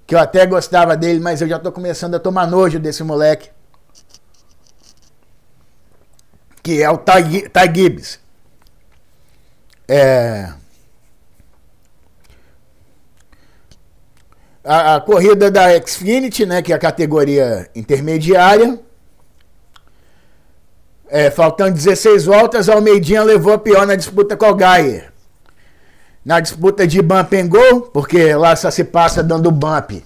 que 0.06 0.14
eu 0.14 0.20
até 0.20 0.46
gostava 0.46 0.96
dele, 0.96 1.20
mas 1.20 1.42
eu 1.42 1.48
já 1.48 1.58
estou 1.58 1.72
começando 1.72 2.14
a 2.14 2.20
tomar 2.20 2.46
nojo 2.46 2.80
desse 2.80 3.04
moleque. 3.04 3.57
Que 6.68 6.84
é 6.84 6.90
o 6.90 6.98
Ty, 6.98 7.48
Ty 7.48 7.74
Gibbs. 7.74 8.20
É, 9.88 10.50
a, 14.66 14.96
a, 14.96 15.00
corrida 15.00 15.50
da 15.50 15.70
Xfinity, 15.80 16.46
né, 16.46 16.62
que 16.62 16.74
é 16.74 16.76
a 16.76 16.80
categoria 16.80 17.70
intermediária. 17.74 18.78
É, 21.10 21.32
faltando 21.32 21.72
16 21.72 22.26
voltas, 22.26 22.68
Almeidinha 22.68 23.24
levou 23.24 23.54
a 23.54 23.58
pior 23.58 23.88
na 23.88 23.96
disputa 23.96 24.36
com 24.36 24.48
o 24.48 24.56
Gayer. 24.56 25.14
Na 26.26 26.42
disputa 26.42 26.86
de 26.86 27.02
bump 27.02 27.34
and 27.34 27.48
go, 27.48 27.82
porque 27.94 28.36
lá 28.36 28.58
só 28.58 28.70
se 28.70 28.84
passa 28.84 29.24
dando 29.24 29.50
bump, 29.52 30.04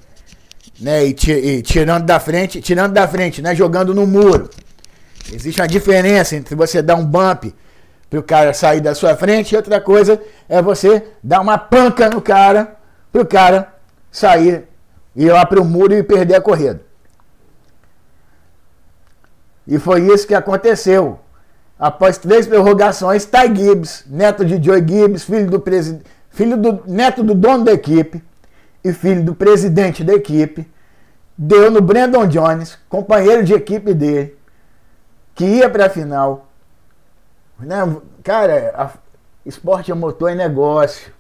né? 0.79 1.07
E, 1.07 1.15
e 1.27 1.63
tirando 1.63 2.05
da 2.05 2.19
frente, 2.19 2.61
tirando 2.61 2.93
da 2.93 3.07
frente, 3.07 3.41
né? 3.41 3.55
Jogando 3.55 3.95
no 3.95 4.05
muro. 4.05 4.47
Existe 5.33 5.61
uma 5.61 5.67
diferença 5.67 6.35
entre 6.35 6.55
você 6.55 6.81
dar 6.81 6.95
um 6.95 7.05
bump 7.05 7.53
para 8.09 8.19
o 8.19 8.23
cara 8.23 8.53
sair 8.53 8.81
da 8.81 8.93
sua 8.93 9.15
frente 9.15 9.53
e 9.53 9.55
outra 9.55 9.79
coisa 9.79 10.21
é 10.49 10.61
você 10.61 11.03
dar 11.23 11.39
uma 11.41 11.57
panca 11.57 12.09
no 12.09 12.21
cara 12.21 12.75
para 13.11 13.21
o 13.21 13.25
cara 13.25 13.73
sair, 14.11 14.67
ir 15.15 15.31
lá 15.31 15.45
para 15.45 15.61
o 15.61 15.65
muro 15.65 15.93
e 15.93 16.03
perder 16.03 16.35
a 16.35 16.41
corrida. 16.41 16.81
E 19.65 19.79
foi 19.79 20.01
isso 20.13 20.27
que 20.27 20.33
aconteceu. 20.33 21.19
Após 21.79 22.17
três 22.17 22.45
prorrogações, 22.45 23.25
Ty 23.25 23.55
Gibbs, 23.55 24.03
neto 24.07 24.43
de 24.45 24.61
Joe 24.61 24.79
Gibbs, 24.85 25.23
filho 25.23 25.49
do, 25.49 25.63
filho 26.29 26.57
do 26.57 26.83
neto 26.85 27.23
do 27.23 27.33
dono 27.33 27.63
da 27.63 27.71
equipe 27.71 28.21
e 28.83 28.91
filho 28.93 29.23
do 29.23 29.33
presidente 29.33 30.03
da 30.03 30.13
equipe, 30.13 30.69
deu 31.37 31.71
no 31.71 31.81
Brandon 31.81 32.27
Jones, 32.27 32.77
companheiro 32.89 33.43
de 33.43 33.53
equipe 33.53 33.93
dele, 33.93 34.37
que 35.35 35.45
ia 35.45 35.69
para 35.69 35.88
a 35.88 35.89
final. 35.89 36.47
Né? 37.59 37.77
Cara, 38.23 38.73
a, 38.75 38.89
esporte 39.45 39.91
a 39.91 39.95
motor 39.95 40.31
é 40.31 40.35
negócio. 40.35 41.13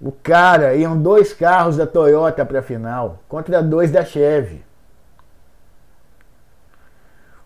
O 0.00 0.12
cara, 0.12 0.74
iam 0.74 1.00
dois 1.00 1.32
carros 1.32 1.76
da 1.76 1.86
Toyota 1.86 2.44
para 2.44 2.58
a 2.58 2.62
final, 2.62 3.20
contra 3.28 3.62
dois 3.62 3.90
da 3.90 4.04
Chevy. 4.04 4.62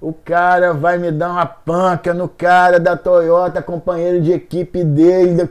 O 0.00 0.12
cara 0.12 0.72
vai 0.72 0.96
me 0.96 1.10
dar 1.10 1.30
uma 1.30 1.46
panca 1.46 2.14
no 2.14 2.28
cara 2.28 2.78
da 2.78 2.96
Toyota, 2.96 3.62
companheiro 3.62 4.20
de 4.20 4.32
equipe 4.32 4.84
dele. 4.84 5.48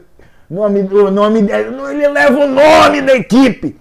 Nome, 0.49 0.81
o 0.81 1.11
nome 1.11 1.41
dele, 1.41 1.75
ele 1.91 2.07
leva 2.07 2.39
o 2.39 2.47
nome 2.47 3.01
da 3.01 3.13
equipe. 3.13 3.79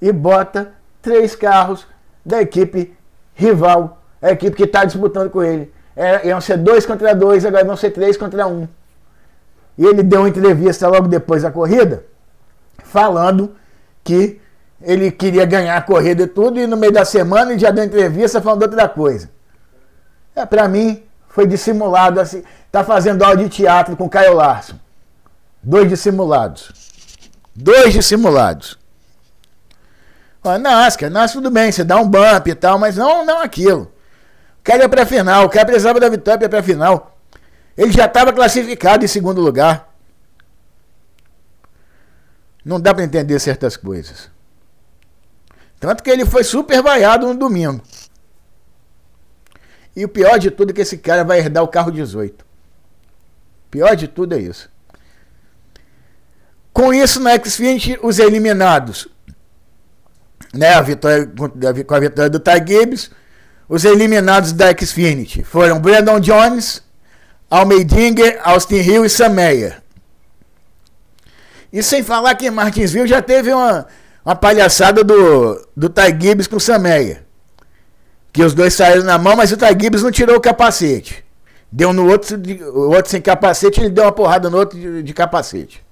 E 0.00 0.12
bota 0.12 0.72
três 1.00 1.36
carros 1.36 1.86
da 2.24 2.42
equipe 2.42 2.95
rival, 3.36 4.02
a 4.20 4.32
equipe 4.32 4.56
que 4.56 4.64
está 4.64 4.84
disputando 4.84 5.30
com 5.30 5.42
ele. 5.42 5.72
É, 5.94 6.26
iam 6.28 6.40
ser 6.40 6.56
dois 6.56 6.84
contra 6.84 7.14
dois, 7.14 7.44
agora 7.44 7.64
vão 7.64 7.76
ser 7.76 7.90
três 7.90 8.16
contra 8.16 8.46
um. 8.46 8.66
E 9.78 9.84
ele 9.84 10.02
deu 10.02 10.20
uma 10.20 10.28
entrevista 10.28 10.88
logo 10.88 11.06
depois 11.06 11.42
da 11.42 11.50
corrida, 11.50 12.04
falando 12.82 13.54
que 14.02 14.40
ele 14.80 15.10
queria 15.10 15.44
ganhar 15.44 15.76
a 15.76 15.82
corrida 15.82 16.24
e 16.24 16.26
tudo, 16.26 16.58
e 16.58 16.66
no 16.66 16.76
meio 16.76 16.92
da 16.92 17.04
semana 17.04 17.52
ele 17.52 17.60
já 17.60 17.70
deu 17.70 17.84
entrevista 17.84 18.40
falando 18.40 18.62
outra 18.62 18.88
coisa. 18.88 19.30
É, 20.34 20.44
para 20.44 20.66
mim, 20.68 21.02
foi 21.28 21.46
dissimulado 21.46 22.20
assim. 22.20 22.42
Tá 22.72 22.82
fazendo 22.82 23.22
aula 23.22 23.36
de 23.36 23.48
teatro 23.48 23.96
com 23.96 24.08
Caio 24.08 24.34
Larson. 24.34 24.76
Dois 25.62 25.88
dissimulados. 25.88 26.72
Dois 27.54 27.92
dissimulados. 27.92 28.78
Nasca, 30.58 31.10
nasce 31.10 31.34
tudo 31.34 31.50
bem, 31.50 31.72
você 31.72 31.82
dá 31.82 31.96
um 31.96 32.08
bump 32.08 32.48
e 32.48 32.54
tal, 32.54 32.78
mas 32.78 32.96
não, 32.96 33.24
não 33.24 33.40
aquilo. 33.40 33.92
O 34.60 34.62
cara 34.62 34.82
ia 34.82 34.88
pra 34.88 35.04
final, 35.04 35.44
o 35.44 35.48
cara 35.48 35.66
precisava 35.66 35.98
da 36.00 36.08
vitória 36.08 36.48
para 36.48 36.60
a 36.60 36.62
final. 36.62 37.18
Ele 37.76 37.92
já 37.92 38.06
estava 38.06 38.32
classificado 38.32 39.04
em 39.04 39.08
segundo 39.08 39.40
lugar. 39.40 39.92
Não 42.64 42.80
dá 42.80 42.94
para 42.94 43.04
entender 43.04 43.38
certas 43.38 43.76
coisas. 43.76 44.30
Tanto 45.78 46.02
que 46.02 46.10
ele 46.10 46.24
foi 46.24 46.42
super 46.42 46.82
vaiado 46.82 47.26
no 47.26 47.34
domingo. 47.34 47.82
E 49.94 50.04
o 50.04 50.08
pior 50.08 50.38
de 50.38 50.50
tudo 50.50 50.70
é 50.70 50.74
que 50.74 50.80
esse 50.80 50.98
cara 50.98 51.24
vai 51.24 51.38
herdar 51.38 51.62
o 51.62 51.68
carro 51.68 51.90
18. 51.90 52.42
O 52.42 53.70
pior 53.70 53.94
de 53.94 54.08
tudo 54.08 54.34
é 54.34 54.38
isso. 54.38 54.70
Com 56.72 56.92
isso, 56.92 57.20
na 57.20 57.36
Xfinity, 57.38 57.98
os 58.02 58.18
eliminados. 58.18 59.08
Né, 60.54 60.74
a 60.74 60.80
vitória, 60.80 61.26
com 61.26 61.94
a 61.94 62.00
vitória 62.00 62.30
do 62.30 62.40
Ty 62.40 62.64
Gibbs, 62.66 63.10
os 63.68 63.84
eliminados 63.84 64.52
da 64.52 64.66
Xfinity 64.72 65.42
foram 65.42 65.80
Brandon 65.80 66.20
Jones, 66.20 66.82
Almeidinger, 67.50 68.40
Austin 68.42 68.76
Hill 68.76 69.04
e 69.04 69.10
Sam 69.10 69.30
Meyer. 69.30 69.82
E 71.72 71.82
sem 71.82 72.02
falar 72.02 72.34
que 72.34 72.50
Martinsville 72.50 73.06
já 73.06 73.20
teve 73.20 73.52
uma, 73.52 73.86
uma 74.24 74.34
palhaçada 74.34 75.04
do, 75.04 75.68
do 75.76 75.88
Ty 75.88 76.16
Gibbs 76.18 76.46
com 76.46 76.56
o 76.56 76.60
Sameia. 76.60 77.24
Que 78.32 78.42
os 78.42 78.54
dois 78.54 78.74
saíram 78.74 79.04
na 79.04 79.18
mão, 79.18 79.36
mas 79.36 79.52
o 79.52 79.56
Ty 79.56 79.76
Gibbs 79.78 80.02
não 80.02 80.10
tirou 80.10 80.36
o 80.36 80.40
capacete. 80.40 81.24
Deu 81.70 81.92
no 81.92 82.08
outro, 82.08 82.40
o 82.74 82.90
outro 82.94 83.10
sem 83.10 83.20
capacete, 83.20 83.80
ele 83.80 83.90
deu 83.90 84.04
uma 84.04 84.12
porrada 84.12 84.48
no 84.48 84.56
outro 84.56 84.78
de, 84.78 85.02
de 85.02 85.12
capacete. 85.12 85.84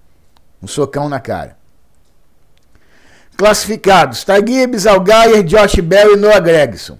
Um 0.62 0.66
socão 0.66 1.08
na 1.08 1.20
cara. 1.20 1.56
Classificados: 3.36 4.24
Ty 4.24 4.44
Gibbs, 4.46 4.86
Algaier, 4.86 5.42
Josh 5.42 5.80
Bell 5.80 6.14
e 6.14 6.16
Noah 6.16 6.40
Gregson. 6.40 6.98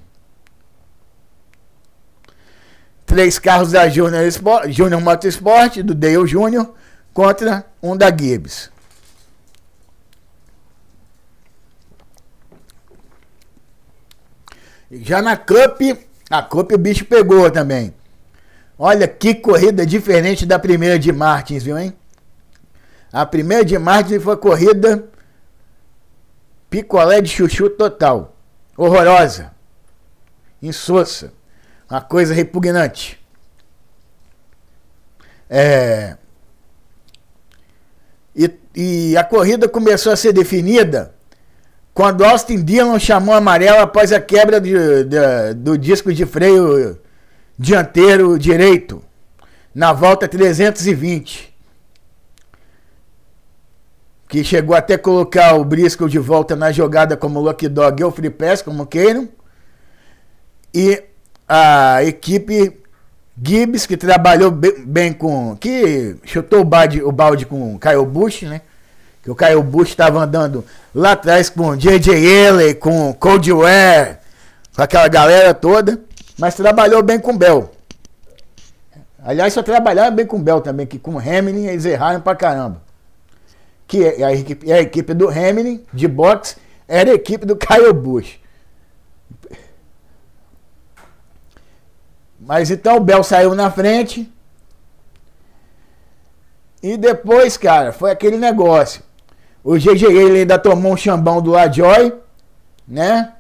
Três 3.07 3.39
carros 3.39 3.73
da 3.73 3.89
Junior, 3.89 4.25
Junior 4.69 5.01
Motorsport, 5.01 5.77
do 5.83 5.95
Dale 5.95 6.27
Jr., 6.27 6.67
contra 7.13 7.65
um 7.81 7.97
da 7.97 8.09
Gibbs. 8.09 8.71
Já 14.91 15.23
na 15.23 15.37
Cup, 15.37 15.81
a 16.31 16.43
Cup 16.43 16.73
o 16.73 16.79
bicho 16.79 17.05
pegou 17.05 17.51
também. 17.51 17.95
Olha 18.79 19.07
que 19.07 19.35
corrida 19.35 19.87
diferente 19.87 20.45
da 20.45 20.59
primeira 20.59 20.99
de 20.99 21.13
Martins, 21.13 21.63
viu, 21.63 21.79
hein? 21.79 21.97
A 23.13 23.25
primeira 23.25 23.65
de 23.65 23.79
Martins 23.79 24.23
foi 24.23 24.37
corrida 24.37 25.09
picolé 26.75 27.23
de 27.23 27.29
chuchu 27.29 27.71
total. 27.71 28.35
Horrorosa. 28.77 29.53
Insossa. 30.61 31.33
Uma 31.89 32.01
coisa 32.01 32.35
repugnante. 32.35 33.21
É... 35.49 36.17
E, 38.35 38.51
e 38.75 39.17
a 39.17 39.23
corrida 39.23 39.69
começou 39.69 40.13
a 40.13 40.17
ser 40.17 40.33
definida 40.33 41.15
quando 41.93 42.25
Austin 42.25 42.65
Dillon 42.65 42.99
chamou 42.99 43.37
amarelo 43.37 43.79
após 43.79 44.13
a 44.13 44.21
quebra 44.21 44.61
de, 44.61 45.05
de, 45.05 45.55
do 45.55 45.79
disco 45.79 46.13
de 46.13 46.27
freio 46.27 47.01
dianteiro 47.57 48.37
direito 48.37 49.01
na 49.73 49.93
volta 49.93 50.27
320. 50.27 51.54
Que 54.35 54.43
chegou 54.43 54.75
até 54.75 54.99
colocar 54.99 55.55
o 55.55 55.65
Briscoe 55.65 56.11
de 56.11 56.19
volta 56.19 56.57
na 56.57 56.73
jogada 56.73 57.17
como 57.17 57.39
Lucky 57.39 57.69
Dog 57.69 58.03
ou 58.03 58.11
Free 58.11 58.31
Pass, 58.31 58.63
como 58.63 58.85
queiram. 58.85 59.29
E 60.75 61.05
a 61.49 62.03
equipe 62.03 62.81
Gibbs, 63.41 63.87
que 63.87 63.97
trabalhou 63.97 64.51
bem, 64.51 65.13
com. 65.13 65.57
que 65.61 66.17
chutou 66.25 66.63
o 66.63 66.65
balde, 66.65 67.01
o 67.01 67.13
balde 67.13 67.47
com 67.47 67.79
Kyle 67.79 68.05
Busch, 68.05 68.43
né? 68.43 68.63
que 69.23 69.31
o 69.31 69.37
Caio 69.37 69.63
Bush 69.63 69.91
estava 69.91 70.19
andando 70.19 70.65
lá 70.93 71.13
atrás 71.13 71.49
com 71.49 71.77
J.J. 71.77 72.13
Ele, 72.17 72.75
com 72.75 73.13
Cold 73.13 73.53
Ware, 73.53 74.19
com 74.75 74.83
aquela 74.83 75.07
galera 75.07 75.55
toda, 75.55 76.01
mas 76.37 76.57
trabalhou 76.57 77.05
bem 77.05 77.21
com 77.21 77.39
Bell. 77.39 77.71
Aliás, 79.25 79.53
só 79.53 79.63
trabalhava 79.63 80.11
bem 80.11 80.27
com 80.27 80.43
Bell 80.43 80.61
também, 80.61 80.89
que 80.89 80.99
com 80.99 81.21
Hamilton 81.21 81.71
eles 81.71 81.85
erraram 81.85 82.21
pra 82.21 82.35
caramba. 82.35 82.83
Que 83.87 84.05
é 84.05 84.25
a 84.25 84.33
equipe, 84.33 84.73
a 84.73 84.81
equipe 84.81 85.15
do 85.15 85.29
Hamilton, 85.29 85.85
de 85.93 86.09
boxe, 86.09 86.57
era 86.89 87.11
a 87.11 87.15
equipe 87.15 87.45
do 87.47 87.57
Caio 87.57 87.93
Bush. 87.93 88.39
Mas 92.41 92.71
então 92.71 92.97
o 92.97 93.01
Bell 93.01 93.23
saiu 93.23 93.55
na 93.55 93.71
frente. 93.71 94.31
E 96.83 96.97
depois, 96.99 97.57
cara, 97.57 97.93
foi 97.93 98.11
aquele 98.11 98.37
negócio. 98.37 99.03
O 99.63 99.77
GG 99.79 100.05
ele 100.05 100.41
ainda 100.41 100.59
tomou 100.59 100.93
um 100.93 100.97
chambão 100.97 101.41
do 101.41 101.53
Lajoy, 101.53 102.13
né? 102.87 103.33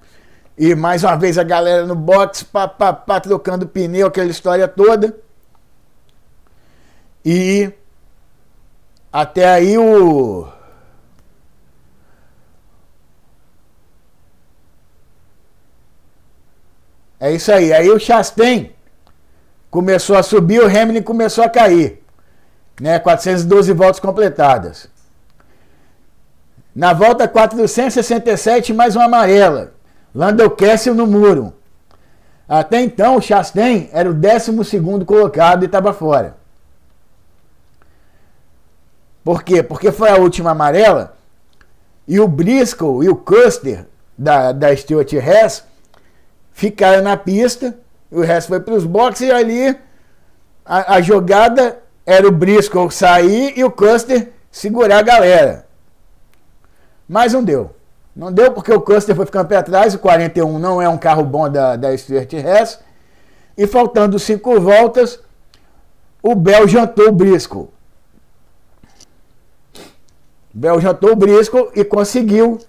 E 0.57 0.75
mais 0.75 1.05
uma 1.05 1.17
vez 1.17 1.37
a 1.37 1.43
galera 1.43 1.85
no 1.85 1.95
box, 1.95 2.45
pá, 2.45 2.67
pá, 2.67 2.93
pá, 2.93 3.21
trocando 3.21 3.67
pneu, 3.67 4.07
aquela 4.07 4.31
história 4.31 4.67
toda. 4.67 5.15
E 7.23 7.71
até 9.14 9.46
aí 9.46 9.79
o. 9.79 10.48
É 17.20 17.31
isso 17.31 17.53
aí. 17.53 17.72
Aí 17.72 17.88
o 17.88 18.00
Chastain 18.00 18.72
começou 19.70 20.16
a 20.16 20.22
subir, 20.24 20.61
o 20.61 20.66
Hamilton 20.66 21.05
começou 21.05 21.44
a 21.44 21.48
cair. 21.48 22.03
Né? 22.81 22.98
412 22.98 23.72
voltas 23.72 24.00
completadas. 24.00 24.88
Na 26.74 26.92
volta 26.92 27.29
467, 27.29 28.72
mais 28.72 28.96
uma 28.96 29.05
amarela. 29.05 29.74
Landau 30.12 30.50
Kessel 30.50 30.92
no 30.92 31.07
muro. 31.07 31.55
Até 32.48 32.81
então, 32.81 33.16
o 33.16 33.22
Chastain 33.22 33.88
era 33.92 34.11
o 34.11 34.12
12 34.12 35.05
colocado 35.07 35.62
e 35.62 35.66
estava 35.66 35.92
fora. 35.92 36.42
Por 39.25 39.43
quê? 39.43 39.63
Porque 39.63 39.91
foi 39.91 40.11
a 40.11 40.17
última 40.17 40.51
amarela 40.51 41.17
e 42.07 42.21
o 42.21 42.29
Briscoe 42.29 43.07
e 43.07 43.09
o 43.09 43.17
Custer 43.17 43.87
da, 44.17 44.53
da 44.53 44.77
Stuart 44.77 45.11
Hess 45.15 45.65
ficaram 46.53 47.03
na 47.03 47.17
pista, 47.17 47.77
o 48.11 48.21
resto 48.21 48.49
foi 48.49 48.61
para 48.61 48.75
os 48.75 48.85
boxes 48.85 49.29
e 49.29 49.33
ali 49.33 49.77
a, 50.65 50.97
a, 50.97 51.01
jogada 51.01 51.79
era 52.05 52.29
o 52.29 52.31
Briscoe 52.31 52.91
sair 52.91 53.59
e 53.59 53.65
o 53.65 53.71
Custer 53.71 54.31
segurar 54.53 54.99
a 54.99 55.03
galera. 55.03 55.67
Mas 57.09 57.33
não 57.33 57.43
deu. 57.43 57.75
Não 58.15 58.31
deu 58.31 58.53
porque 58.53 58.73
o 58.73 58.81
Custer 58.81 59.17
foi 59.17 59.27
ficando 59.27 59.49
para 59.49 59.63
trás, 59.63 59.95
o 59.95 59.99
41 59.99 60.59
não 60.59 60.81
é 60.81 60.89
um 60.89 60.99
carro 60.99 61.25
bom 61.25 61.51
da, 61.51 61.77
da 61.77 61.97
Stuart 61.97 62.33
Hess. 62.33 62.79
E 63.57 63.67
faltando 63.67 64.19
cinco 64.19 64.61
voltas, 64.61 65.19
o 66.23 66.35
Bell 66.35 66.69
jantou 66.69 67.09
o 67.09 67.13
Briscoe. 67.13 67.74
Bel 70.55 70.81
jantou 70.81 71.11
o 71.11 71.17
Briscoe 71.17 71.69
e 71.75 71.85
conseguiu. 71.85 72.61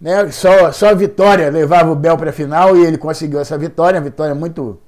Né? 0.00 0.30
Só, 0.30 0.70
só 0.70 0.90
a 0.90 0.94
vitória 0.94 1.50
levava 1.50 1.90
o 1.90 1.96
Bel 1.96 2.16
para 2.16 2.30
a 2.30 2.32
final 2.32 2.76
e 2.76 2.86
ele 2.86 2.96
conseguiu 2.96 3.40
essa 3.40 3.58
vitória, 3.58 3.98
uma 3.98 4.04
vitória 4.04 4.32
muito 4.32 4.80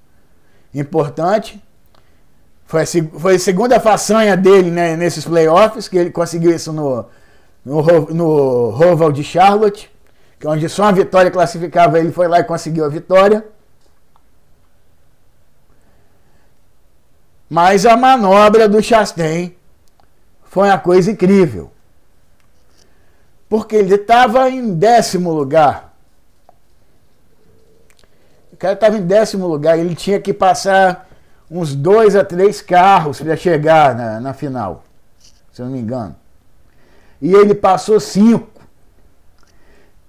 importante. 0.72 1.60
Foi 2.64 2.82
a, 2.82 2.86
foi 3.18 3.34
a 3.34 3.38
segunda 3.38 3.80
façanha 3.80 4.36
dele 4.36 4.70
né, 4.70 4.96
nesses 4.96 5.24
playoffs, 5.24 5.88
que 5.88 5.98
ele 5.98 6.10
conseguiu 6.10 6.54
isso 6.54 6.72
no, 6.72 7.04
no, 7.64 7.82
no 7.82 8.70
Roval 8.70 9.10
de 9.10 9.24
Charlotte, 9.24 9.90
que 10.38 10.46
é 10.46 10.50
onde 10.50 10.68
só 10.68 10.84
uma 10.84 10.92
vitória 10.92 11.30
classificava, 11.30 11.98
ele 11.98 12.12
foi 12.12 12.28
lá 12.28 12.38
e 12.38 12.44
conseguiu 12.44 12.84
a 12.84 12.88
vitória. 12.88 13.44
Mas 17.50 17.84
a 17.84 17.96
manobra 17.96 18.68
do 18.68 18.80
Chastain 18.80 19.54
foi 20.44 20.68
uma 20.68 20.78
coisa 20.78 21.10
incrível 21.10 21.71
porque 23.52 23.76
ele 23.76 23.96
estava 23.96 24.48
em 24.48 24.72
décimo 24.72 25.30
lugar. 25.30 25.94
O 28.50 28.56
cara 28.56 28.72
estava 28.72 28.96
em 28.96 29.02
décimo 29.02 29.46
lugar, 29.46 29.78
ele 29.78 29.94
tinha 29.94 30.18
que 30.18 30.32
passar 30.32 31.06
uns 31.50 31.74
dois 31.74 32.16
a 32.16 32.24
três 32.24 32.62
carros 32.62 33.20
para 33.20 33.36
chegar 33.36 33.94
na, 33.94 34.20
na 34.20 34.32
final, 34.32 34.84
se 35.52 35.60
eu 35.60 35.66
não 35.66 35.72
me 35.74 35.80
engano. 35.80 36.16
E 37.20 37.34
ele 37.34 37.54
passou 37.54 38.00
cinco. 38.00 38.48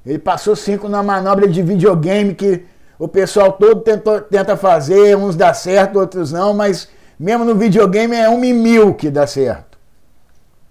Ele 0.05 0.19
passou 0.19 0.55
cinco 0.55 0.87
na 0.87 1.03
manobra 1.03 1.45
de 1.45 1.61
videogame 1.61 2.33
que 2.33 2.65
o 2.97 3.09
pessoal 3.09 3.51
todo 3.51 3.81
tentou, 3.81 4.21
tenta 4.21 4.55
fazer, 4.55 5.17
uns 5.17 5.35
dá 5.35 5.53
certo, 5.53 5.99
outros 5.99 6.31
não, 6.31 6.53
mas 6.53 6.87
mesmo 7.19 7.43
no 7.43 7.55
videogame 7.55 8.15
é 8.15 8.29
um 8.29 8.39
mil 8.39 8.93
que 8.93 9.11
dá 9.11 9.27
certo. 9.27 9.77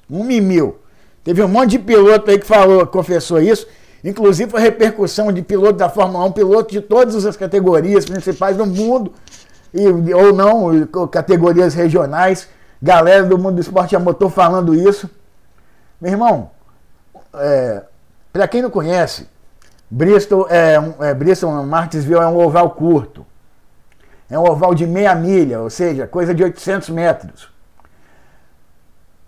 Um 0.08 0.24
mil. 0.24 0.82
Teve 1.24 1.42
um 1.42 1.48
monte 1.48 1.70
de 1.70 1.78
piloto 1.78 2.30
aí 2.30 2.38
que 2.38 2.46
falou, 2.46 2.87
confessou 2.87 3.40
isso. 3.40 3.66
Inclusive 4.04 4.50
foi 4.50 4.61
repercussão 4.61 5.32
de 5.32 5.42
piloto 5.42 5.74
da 5.74 5.88
Fórmula 5.88 6.24
1, 6.26 6.32
piloto 6.32 6.72
de 6.72 6.80
todas 6.80 7.24
as 7.24 7.37
categorias 7.37 8.04
principais 8.04 8.56
do 8.56 8.66
mundo, 8.66 9.12
e, 9.72 9.87
ou 10.12 10.32
não, 10.32 10.87
categorias 11.08 11.74
regionais. 11.74 12.48
Galera 12.82 13.22
do 13.22 13.38
mundo 13.38 13.54
do 13.54 13.61
esporte 13.61 13.94
a 13.94 14.00
motor 14.00 14.28
falando 14.30 14.74
isso. 14.74 15.08
Meu 16.00 16.11
irmão, 16.11 16.50
é, 17.35 17.82
para 18.32 18.48
quem 18.48 18.61
não 18.61 18.70
conhece, 18.70 19.28
Bristol 19.88 20.48
é, 20.50 20.74
é 21.00 21.14
Bristol 21.14 21.64
Martinsville 21.64 22.18
é 22.18 22.26
um 22.26 22.38
oval 22.38 22.70
curto. 22.70 23.24
É 24.28 24.37
um 24.37 24.50
oval 24.50 24.74
de 24.74 24.87
meia 24.87 25.14
milha, 25.14 25.61
ou 25.61 25.70
seja, 25.70 26.08
coisa 26.08 26.35
de 26.35 26.42
800 26.42 26.88
metros. 26.88 27.51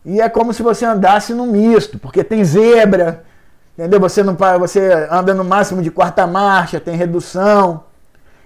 E 0.04 0.20
é 0.20 0.28
como 0.28 0.52
se 0.52 0.62
você 0.62 0.84
andasse 0.84 1.32
no 1.32 1.46
misto, 1.46 1.98
porque 1.98 2.22
tem 2.22 2.44
zebra, 2.44 3.24
entendeu? 3.72 3.98
Você 4.00 4.22
não 4.22 4.36
você 4.58 5.08
anda 5.10 5.32
no 5.32 5.44
máximo 5.44 5.82
de 5.82 5.90
quarta 5.90 6.26
marcha, 6.26 6.78
tem 6.78 6.96
redução. 6.96 7.84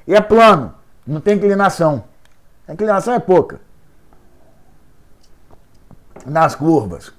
E 0.07 0.14
é 0.14 0.21
plano, 0.21 0.75
não 1.07 1.21
tem 1.21 1.37
inclinação. 1.37 2.05
A 2.66 2.73
inclinação 2.73 3.14
é 3.14 3.18
pouca. 3.18 3.61
Nas 6.25 6.55
curvas. 6.55 7.12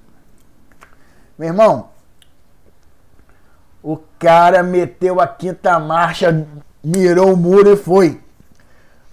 Meu 1.38 1.48
irmão, 1.48 1.88
o 3.82 3.96
cara 4.18 4.62
meteu 4.62 5.20
a 5.20 5.26
quinta 5.26 5.78
marcha, 5.78 6.46
mirou 6.82 7.32
o 7.32 7.36
muro 7.36 7.72
e 7.72 7.76
foi. 7.76 8.20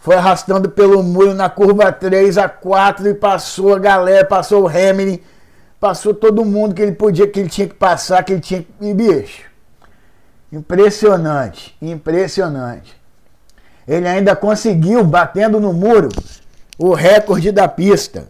Foi 0.07 0.15
arrastando 0.15 0.69
pelo 0.69 1.03
muro 1.03 1.33
na 1.33 1.49
curva 1.49 1.91
3 1.91 2.37
a 2.37 2.47
4 2.47 3.09
e 3.09 3.13
passou 3.13 3.75
a 3.75 3.77
galera, 3.77 4.23
passou 4.23 4.63
o 4.63 4.67
Hamilton, 4.69 5.21
passou 5.81 6.13
todo 6.13 6.45
mundo 6.45 6.73
que 6.73 6.81
ele 6.81 6.93
podia, 6.93 7.27
que 7.27 7.41
ele 7.41 7.49
tinha 7.49 7.67
que 7.67 7.73
passar, 7.73 8.23
que 8.23 8.31
ele 8.31 8.39
tinha 8.39 8.63
que. 8.63 8.69
E, 8.79 8.93
bicho, 8.93 9.43
impressionante, 10.49 11.75
impressionante. 11.81 12.95
Ele 13.85 14.07
ainda 14.07 14.33
conseguiu, 14.33 15.03
batendo 15.03 15.59
no 15.59 15.73
muro, 15.73 16.07
o 16.79 16.93
recorde 16.93 17.51
da 17.51 17.67
pista. 17.67 18.29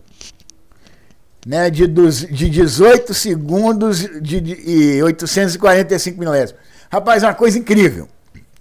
Né, 1.45 1.69
de, 1.69 1.85
dos, 1.85 2.21
de 2.21 2.49
18 2.49 3.13
segundos 3.13 3.99
de, 3.99 4.41
de, 4.41 4.53
e 4.67 5.03
845 5.03 6.19
milésimos. 6.19 6.59
Rapaz, 6.91 7.21
uma 7.21 7.35
coisa 7.35 7.59
incrível. 7.59 8.07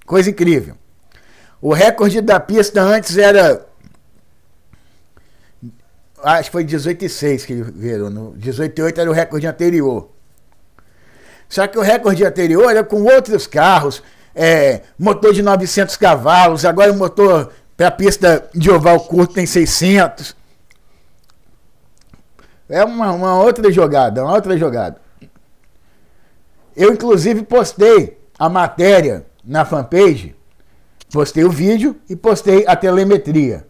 Coisa 0.05 0.29
incrível. 0.29 0.77
O 1.61 1.73
recorde 1.73 2.21
da 2.21 2.39
pista 2.39 2.81
antes 2.83 3.17
era. 3.17 3.67
Acho 6.23 6.45
que 6.45 6.53
foi 6.53 6.65
18,6 6.65 7.47
que 7.47 7.53
ele 7.53 7.63
virou. 7.63 8.11
No 8.11 8.33
18,8 8.35 8.99
era 8.99 9.11
o 9.11 9.13
recorde 9.13 9.47
anterior. 9.47 10.11
Só 11.49 11.67
que 11.67 11.79
o 11.79 11.83
recorde 11.83 12.25
anterior 12.25 12.71
era 12.71 12.83
com 12.83 13.03
outros 13.05 13.47
carros, 13.47 14.03
é, 14.35 14.83
motor 14.99 15.33
de 15.33 15.43
900 15.43 15.97
cavalos, 15.97 16.65
agora 16.65 16.93
o 16.93 16.97
motor 16.97 17.53
para 17.77 17.89
a 17.89 17.91
pista 17.91 18.49
de 18.53 18.71
oval 18.71 19.01
curto 19.01 19.35
tem 19.35 19.47
600. 19.47 20.35
É 22.69 22.85
uma, 22.85 23.13
uma 23.13 23.41
outra 23.41 23.71
jogada, 23.71 24.25
uma 24.25 24.35
outra 24.35 24.59
jogada. 24.59 25.01
Eu, 26.77 26.93
inclusive, 26.93 27.43
postei 27.43 28.19
a 28.39 28.49
matéria 28.49 29.25
na 29.45 29.65
fanpage 29.65 30.35
Postei 31.11 31.45
o 31.45 31.51
vídeo 31.51 31.97
e 32.09 32.17
postei 32.17 32.65
a 32.67 32.75
telemetria. 32.75 33.67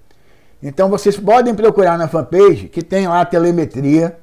Então 0.62 0.88
vocês 0.88 1.16
podem 1.16 1.54
procurar 1.54 1.98
na 1.98 2.08
fanpage 2.08 2.68
que 2.68 2.82
tem 2.82 3.06
lá 3.06 3.20
a 3.20 3.26
telemetria 3.26 4.18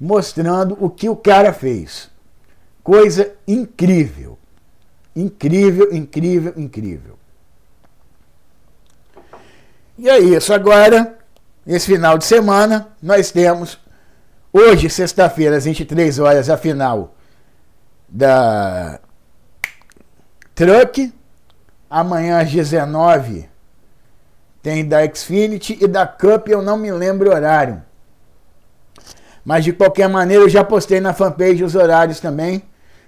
mostrando 0.00 0.76
o 0.80 0.90
que 0.90 1.08
o 1.08 1.16
cara 1.16 1.52
fez. 1.52 2.10
Coisa 2.82 3.32
incrível. 3.46 4.38
Incrível, 5.14 5.94
incrível, 5.94 6.54
incrível. 6.56 7.18
E 9.96 10.08
é 10.08 10.18
isso. 10.18 10.52
Agora, 10.52 11.18
esse 11.66 11.86
final 11.86 12.18
de 12.18 12.24
semana, 12.24 12.88
nós 13.00 13.30
temos 13.30 13.78
hoje, 14.52 14.90
sexta-feira, 14.90 15.56
às 15.56 15.64
23 15.64 16.18
horas, 16.18 16.50
a 16.50 16.56
final 16.56 17.14
da 18.08 18.98
Truck 20.54 21.12
Amanhã 21.94 22.40
às 22.40 22.50
19 22.50 23.46
tem 24.62 24.82
da 24.82 25.00
Xfinity 25.14 25.76
e 25.78 25.86
da 25.86 26.06
Cup, 26.06 26.48
eu 26.48 26.62
não 26.62 26.78
me 26.78 26.90
lembro 26.90 27.28
o 27.28 27.34
horário. 27.34 27.82
Mas 29.44 29.62
de 29.62 29.74
qualquer 29.74 30.08
maneira 30.08 30.42
eu 30.42 30.48
já 30.48 30.64
postei 30.64 31.00
na 31.00 31.12
fanpage 31.12 31.62
os 31.62 31.74
horários 31.74 32.18
também. 32.18 32.62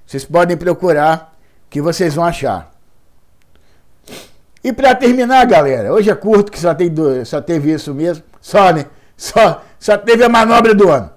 Vocês 0.04 0.26
podem 0.26 0.54
procurar 0.54 1.34
que 1.70 1.80
vocês 1.80 2.14
vão 2.14 2.26
achar. 2.26 2.74
E 4.62 4.70
para 4.70 4.94
terminar, 4.94 5.46
galera, 5.46 5.90
hoje 5.90 6.10
é 6.10 6.14
curto 6.14 6.52
que 6.52 6.60
só, 6.60 6.74
tem 6.74 6.92
só 7.24 7.40
teve 7.40 7.72
isso 7.72 7.94
mesmo. 7.94 8.22
Só, 8.38 8.70
né? 8.70 8.84
Só, 9.16 9.62
só 9.78 9.96
teve 9.96 10.22
a 10.24 10.28
manobra 10.28 10.74
do 10.74 10.90
ano. 10.90 11.10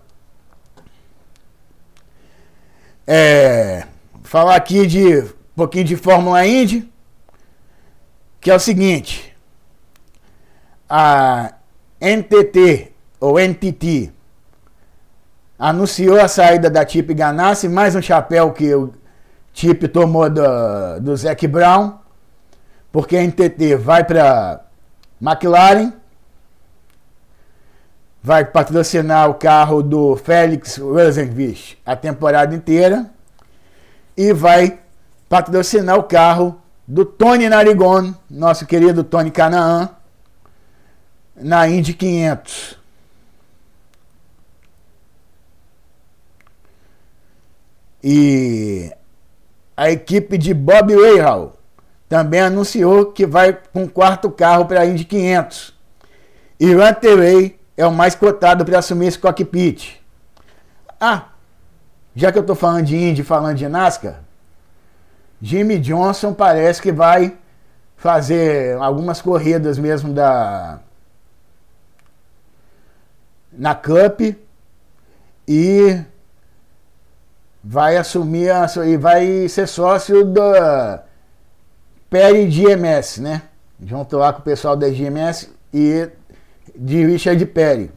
É, 3.06 3.84
falar 4.23 4.56
aqui 4.56 4.88
de 4.88 5.19
um 5.19 5.27
pouquinho 5.53 5.84
de 5.84 5.97
Fórmula 5.97 6.47
Indy 6.47 6.89
que 8.47 8.51
é 8.51 8.55
o 8.55 8.60
seguinte: 8.62 9.36
a 10.89 11.55
NTT 11.99 12.93
ou 13.19 13.38
NTT 13.38 14.13
anunciou 15.60 16.17
a 16.17 16.29
saída 16.29 16.69
da 16.69 16.88
Chip 16.88 17.13
Ganassi, 17.13 17.67
mais 17.67 17.93
um 17.93 18.01
chapéu 18.01 18.53
que 18.53 18.73
o 18.73 18.93
Chip 19.53 19.89
tomou 19.89 20.29
do, 20.29 20.41
do 21.01 21.17
Zac 21.17 21.45
Brown, 21.45 21.95
porque 22.89 23.17
a 23.17 23.21
NTT 23.21 23.75
vai 23.75 24.05
para 24.05 24.62
McLaren, 25.21 25.91
vai 28.23 28.45
patrocinar 28.45 29.29
o 29.29 29.33
carro 29.33 29.83
do 29.83 30.15
Félix 30.15 30.77
Rosenqvist 30.77 31.77
a 31.86 31.97
temporada 31.97 32.55
inteira 32.55 33.12
e 34.15 34.31
vai 34.31 34.79
patrocinar 35.27 35.97
o 35.97 36.03
carro 36.03 36.62
do 36.88 37.04
Tony 37.04 37.50
Narigon, 37.50 38.13
nosso 38.30 38.65
querido 38.65 39.04
Tony 39.04 39.30
Canaan, 39.30 39.89
na 41.36 41.67
Indy 41.67 41.93
500. 41.93 42.78
E 48.02 48.91
a 49.76 49.91
equipe 49.91 50.38
de 50.38 50.54
Bob 50.54 50.93
Rahal 50.95 51.58
também 52.08 52.39
anunciou 52.39 53.12
que 53.12 53.26
vai 53.26 53.52
com 53.73 53.84
um 53.84 53.88
quarto 53.88 54.32
carro 54.32 54.65
para 54.65 54.82
a 54.82 54.86
Indy 54.86 55.04
500. 55.04 55.76
E 56.60 56.73
Terrey 57.02 57.60
é 57.76 57.86
o 57.86 57.91
mais 57.91 58.15
cotado 58.15 58.63
para 58.63 58.80
assumir 58.80 59.08
esse 59.08 59.19
cockpit. 59.19 59.97
Ah, 61.00 61.26
já 62.15 62.32
que 62.32 62.38
eu 62.38 62.41
estou 62.41 62.56
falando 62.56 62.86
de 62.86 62.95
Indy, 62.95 63.23
falando 63.23 63.58
de 63.58 63.67
NASCAR, 63.67 64.23
Jimmy 65.41 65.80
Johnson 65.80 66.34
parece 66.34 66.82
que 66.82 66.91
vai 66.91 67.38
fazer 67.95 68.78
algumas 68.78 69.21
corridas 69.21 69.78
mesmo 69.78 70.13
da 70.13 70.80
na 73.52 73.73
Cup 73.73 74.21
e 75.47 76.00
vai 77.63 77.97
assumir 77.97 78.52
a, 78.52 78.67
e 78.86 78.97
vai 78.97 79.50
ser 79.50 79.67
sócio 79.67 80.23
da 80.26 81.04
Perry 82.10 82.47
GMS, 82.47 83.21
né? 83.21 83.41
Junto 83.84 84.17
lá 84.17 84.32
com 84.32 84.39
o 84.39 84.43
pessoal 84.43 84.76
da 84.76 84.89
GMS 84.89 85.50
e 85.73 86.10
de 86.76 87.06
Richard 87.06 87.43
Perry. 87.47 87.91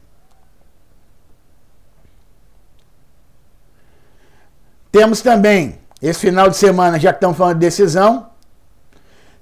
Temos 4.91 5.21
também, 5.23 5.79
esse 6.03 6.21
final 6.21 6.49
de 6.49 6.57
semana, 6.57 6.99
já 6.99 7.13
que 7.13 7.19
estamos 7.19 7.37
falando 7.37 7.55
de 7.55 7.61
decisão, 7.61 8.29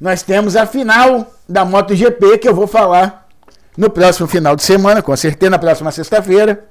nós 0.00 0.22
temos 0.22 0.56
a 0.56 0.66
final 0.66 1.26
da 1.48 1.64
MotoGP, 1.64 2.38
que 2.38 2.48
eu 2.48 2.54
vou 2.54 2.66
falar 2.66 3.28
no 3.76 3.88
próximo 3.88 4.26
final 4.26 4.56
de 4.56 4.62
semana, 4.62 5.00
com 5.00 5.16
certeza 5.16 5.50
na 5.50 5.58
próxima 5.58 5.90
sexta-feira. 5.92 6.64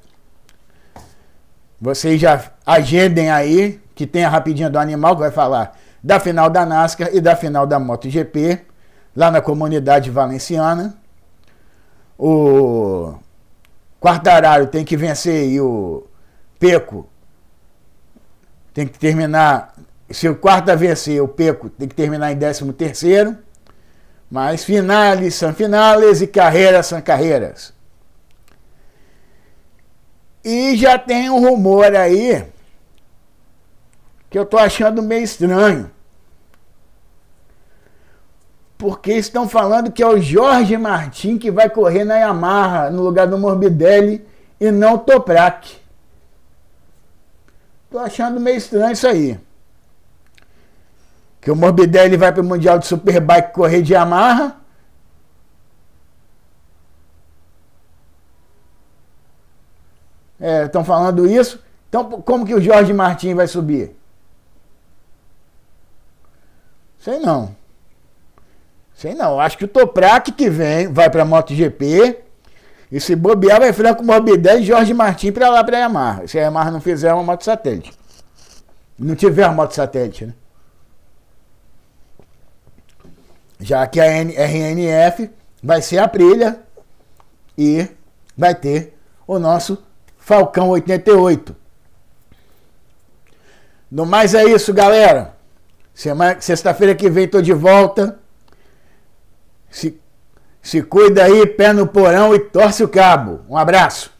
Vocês 1.79 2.19
já 2.19 2.51
agendem 2.65 3.29
aí, 3.29 3.81
que 3.95 4.05
tem 4.05 4.25
a 4.25 4.29
rapidinha 4.29 4.69
do 4.69 4.77
animal, 4.77 5.15
que 5.15 5.21
vai 5.21 5.31
falar 5.31 5.77
da 6.03 6.19
final 6.19 6.49
da 6.49 6.65
NASCAR 6.65 7.09
e 7.13 7.21
da 7.21 7.35
final 7.35 7.65
da 7.65 7.79
MotoGP, 7.79 8.61
lá 9.15 9.31
na 9.31 9.41
comunidade 9.41 10.09
valenciana. 10.09 10.95
O 12.17 13.15
Quartararo 13.99 14.67
tem 14.67 14.83
que 14.83 14.97
vencer 14.97 15.47
e 15.49 15.61
o 15.61 16.05
Peco 16.59 17.07
tem 18.77 18.85
que 18.85 18.99
terminar. 18.99 19.73
Se 20.07 20.29
o 20.29 20.35
quarto 20.35 20.69
a 20.69 20.75
vencer, 20.75 21.19
o 21.19 21.27
Peco 21.27 21.67
tem 21.67 21.87
que 21.87 21.95
terminar 21.95 22.31
em 22.31 22.37
13 22.37 22.71
terceiro. 22.73 23.35
Mas 24.29 24.63
finales 24.63 25.33
são 25.33 25.51
finales 25.51 26.21
e 26.21 26.27
carreiras 26.27 26.85
são 26.85 27.01
carreiras. 27.01 27.73
E 30.43 30.77
já 30.77 30.99
tem 30.99 31.27
um 31.27 31.39
rumor 31.39 31.95
aí 31.95 32.45
que 34.29 34.37
eu 34.37 34.45
tô 34.45 34.59
achando 34.59 35.01
meio 35.01 35.23
estranho. 35.23 35.89
Porque 38.77 39.13
estão 39.13 39.49
falando 39.49 39.91
que 39.91 40.03
é 40.03 40.07
o 40.07 40.21
Jorge 40.21 40.77
Martin 40.77 41.39
que 41.39 41.49
vai 41.49 41.67
correr 41.67 42.03
na 42.03 42.17
Yamaha 42.17 42.91
no 42.91 43.01
lugar 43.01 43.25
do 43.25 43.39
Morbidelli 43.39 44.23
e 44.59 44.69
não 44.69 44.93
o 44.93 44.99
Toprak. 44.99 45.86
Tô 47.89 47.99
achando 47.99 48.39
meio 48.39 48.57
estranho 48.57 48.91
isso 48.91 49.07
aí. 49.07 49.39
Que 51.39 51.49
o 51.49 51.55
Morbidelli 51.55 52.17
vai 52.17 52.31
para 52.33 52.41
o 52.41 52.45
Mundial 52.45 52.77
de 52.77 52.85
Superbike 52.85 53.53
correr 53.53 53.81
de 53.81 53.93
Yamaha. 53.93 54.57
Estão 60.65 60.81
é, 60.81 60.85
falando 60.85 61.27
isso. 61.27 61.63
Então, 61.89 62.21
como 62.21 62.45
que 62.45 62.53
o 62.53 62.61
Jorge 62.61 62.93
Martin 62.93 63.33
vai 63.33 63.47
subir? 63.47 63.95
Sei 66.99 67.19
não. 67.19 67.55
Sei 68.93 69.13
não. 69.13 69.39
Acho 69.39 69.57
que 69.57 69.65
o 69.65 69.67
Toprak 69.67 70.31
que 70.33 70.49
vem, 70.49 70.91
vai 70.91 71.09
para 71.09 71.21
a 71.21 71.25
MotoGP 71.25 72.26
e 72.91 73.01
se 73.01 73.15
bobear, 73.15 73.59
vai 73.59 73.73
Franco 73.73 74.03
Morbidelli 74.03 74.63
e 74.63 74.65
Jorge 74.65 74.93
Martins 74.93 75.31
para 75.31 75.49
lá 75.49 75.63
para 75.63 75.77
a 75.77 75.79
Yamaha. 75.81 76.27
Se 76.27 76.39
a 76.39 76.43
Yamaha 76.43 76.71
não 76.71 76.79
fizer 76.79 77.13
uma 77.13 77.23
moto 77.23 77.43
satélite. 77.43 77.91
Não 78.97 79.15
tiver 79.15 79.45
uma 79.45 79.53
moto 79.53 79.73
satélite, 79.73 80.25
né? 80.25 80.33
Já 83.59 83.85
que 83.87 83.99
a 83.99 84.05
RNF 84.05 85.29
vai 85.61 85.81
ser 85.81 85.97
a 85.97 86.07
trilha 86.07 86.59
e 87.57 87.87
vai 88.37 88.55
ter 88.55 88.97
o 89.25 89.37
nosso 89.39 89.83
Falcão 90.17 90.69
88. 90.69 91.55
No 93.89 94.05
mais 94.05 94.33
é 94.33 94.43
isso, 94.45 94.73
galera. 94.73 95.35
Sexta-feira 96.39 96.93
que 96.93 97.09
vem 97.09 97.27
tô 97.27 97.41
de 97.41 97.53
volta. 97.53 98.19
Se 99.69 99.99
se 100.61 100.81
cuida 100.81 101.23
aí, 101.23 101.45
pé 101.45 101.71
no 101.73 101.87
porão 101.87 102.33
e 102.33 102.39
torce 102.39 102.83
o 102.83 102.87
cabo. 102.87 103.41
Um 103.49 103.57
abraço. 103.57 104.16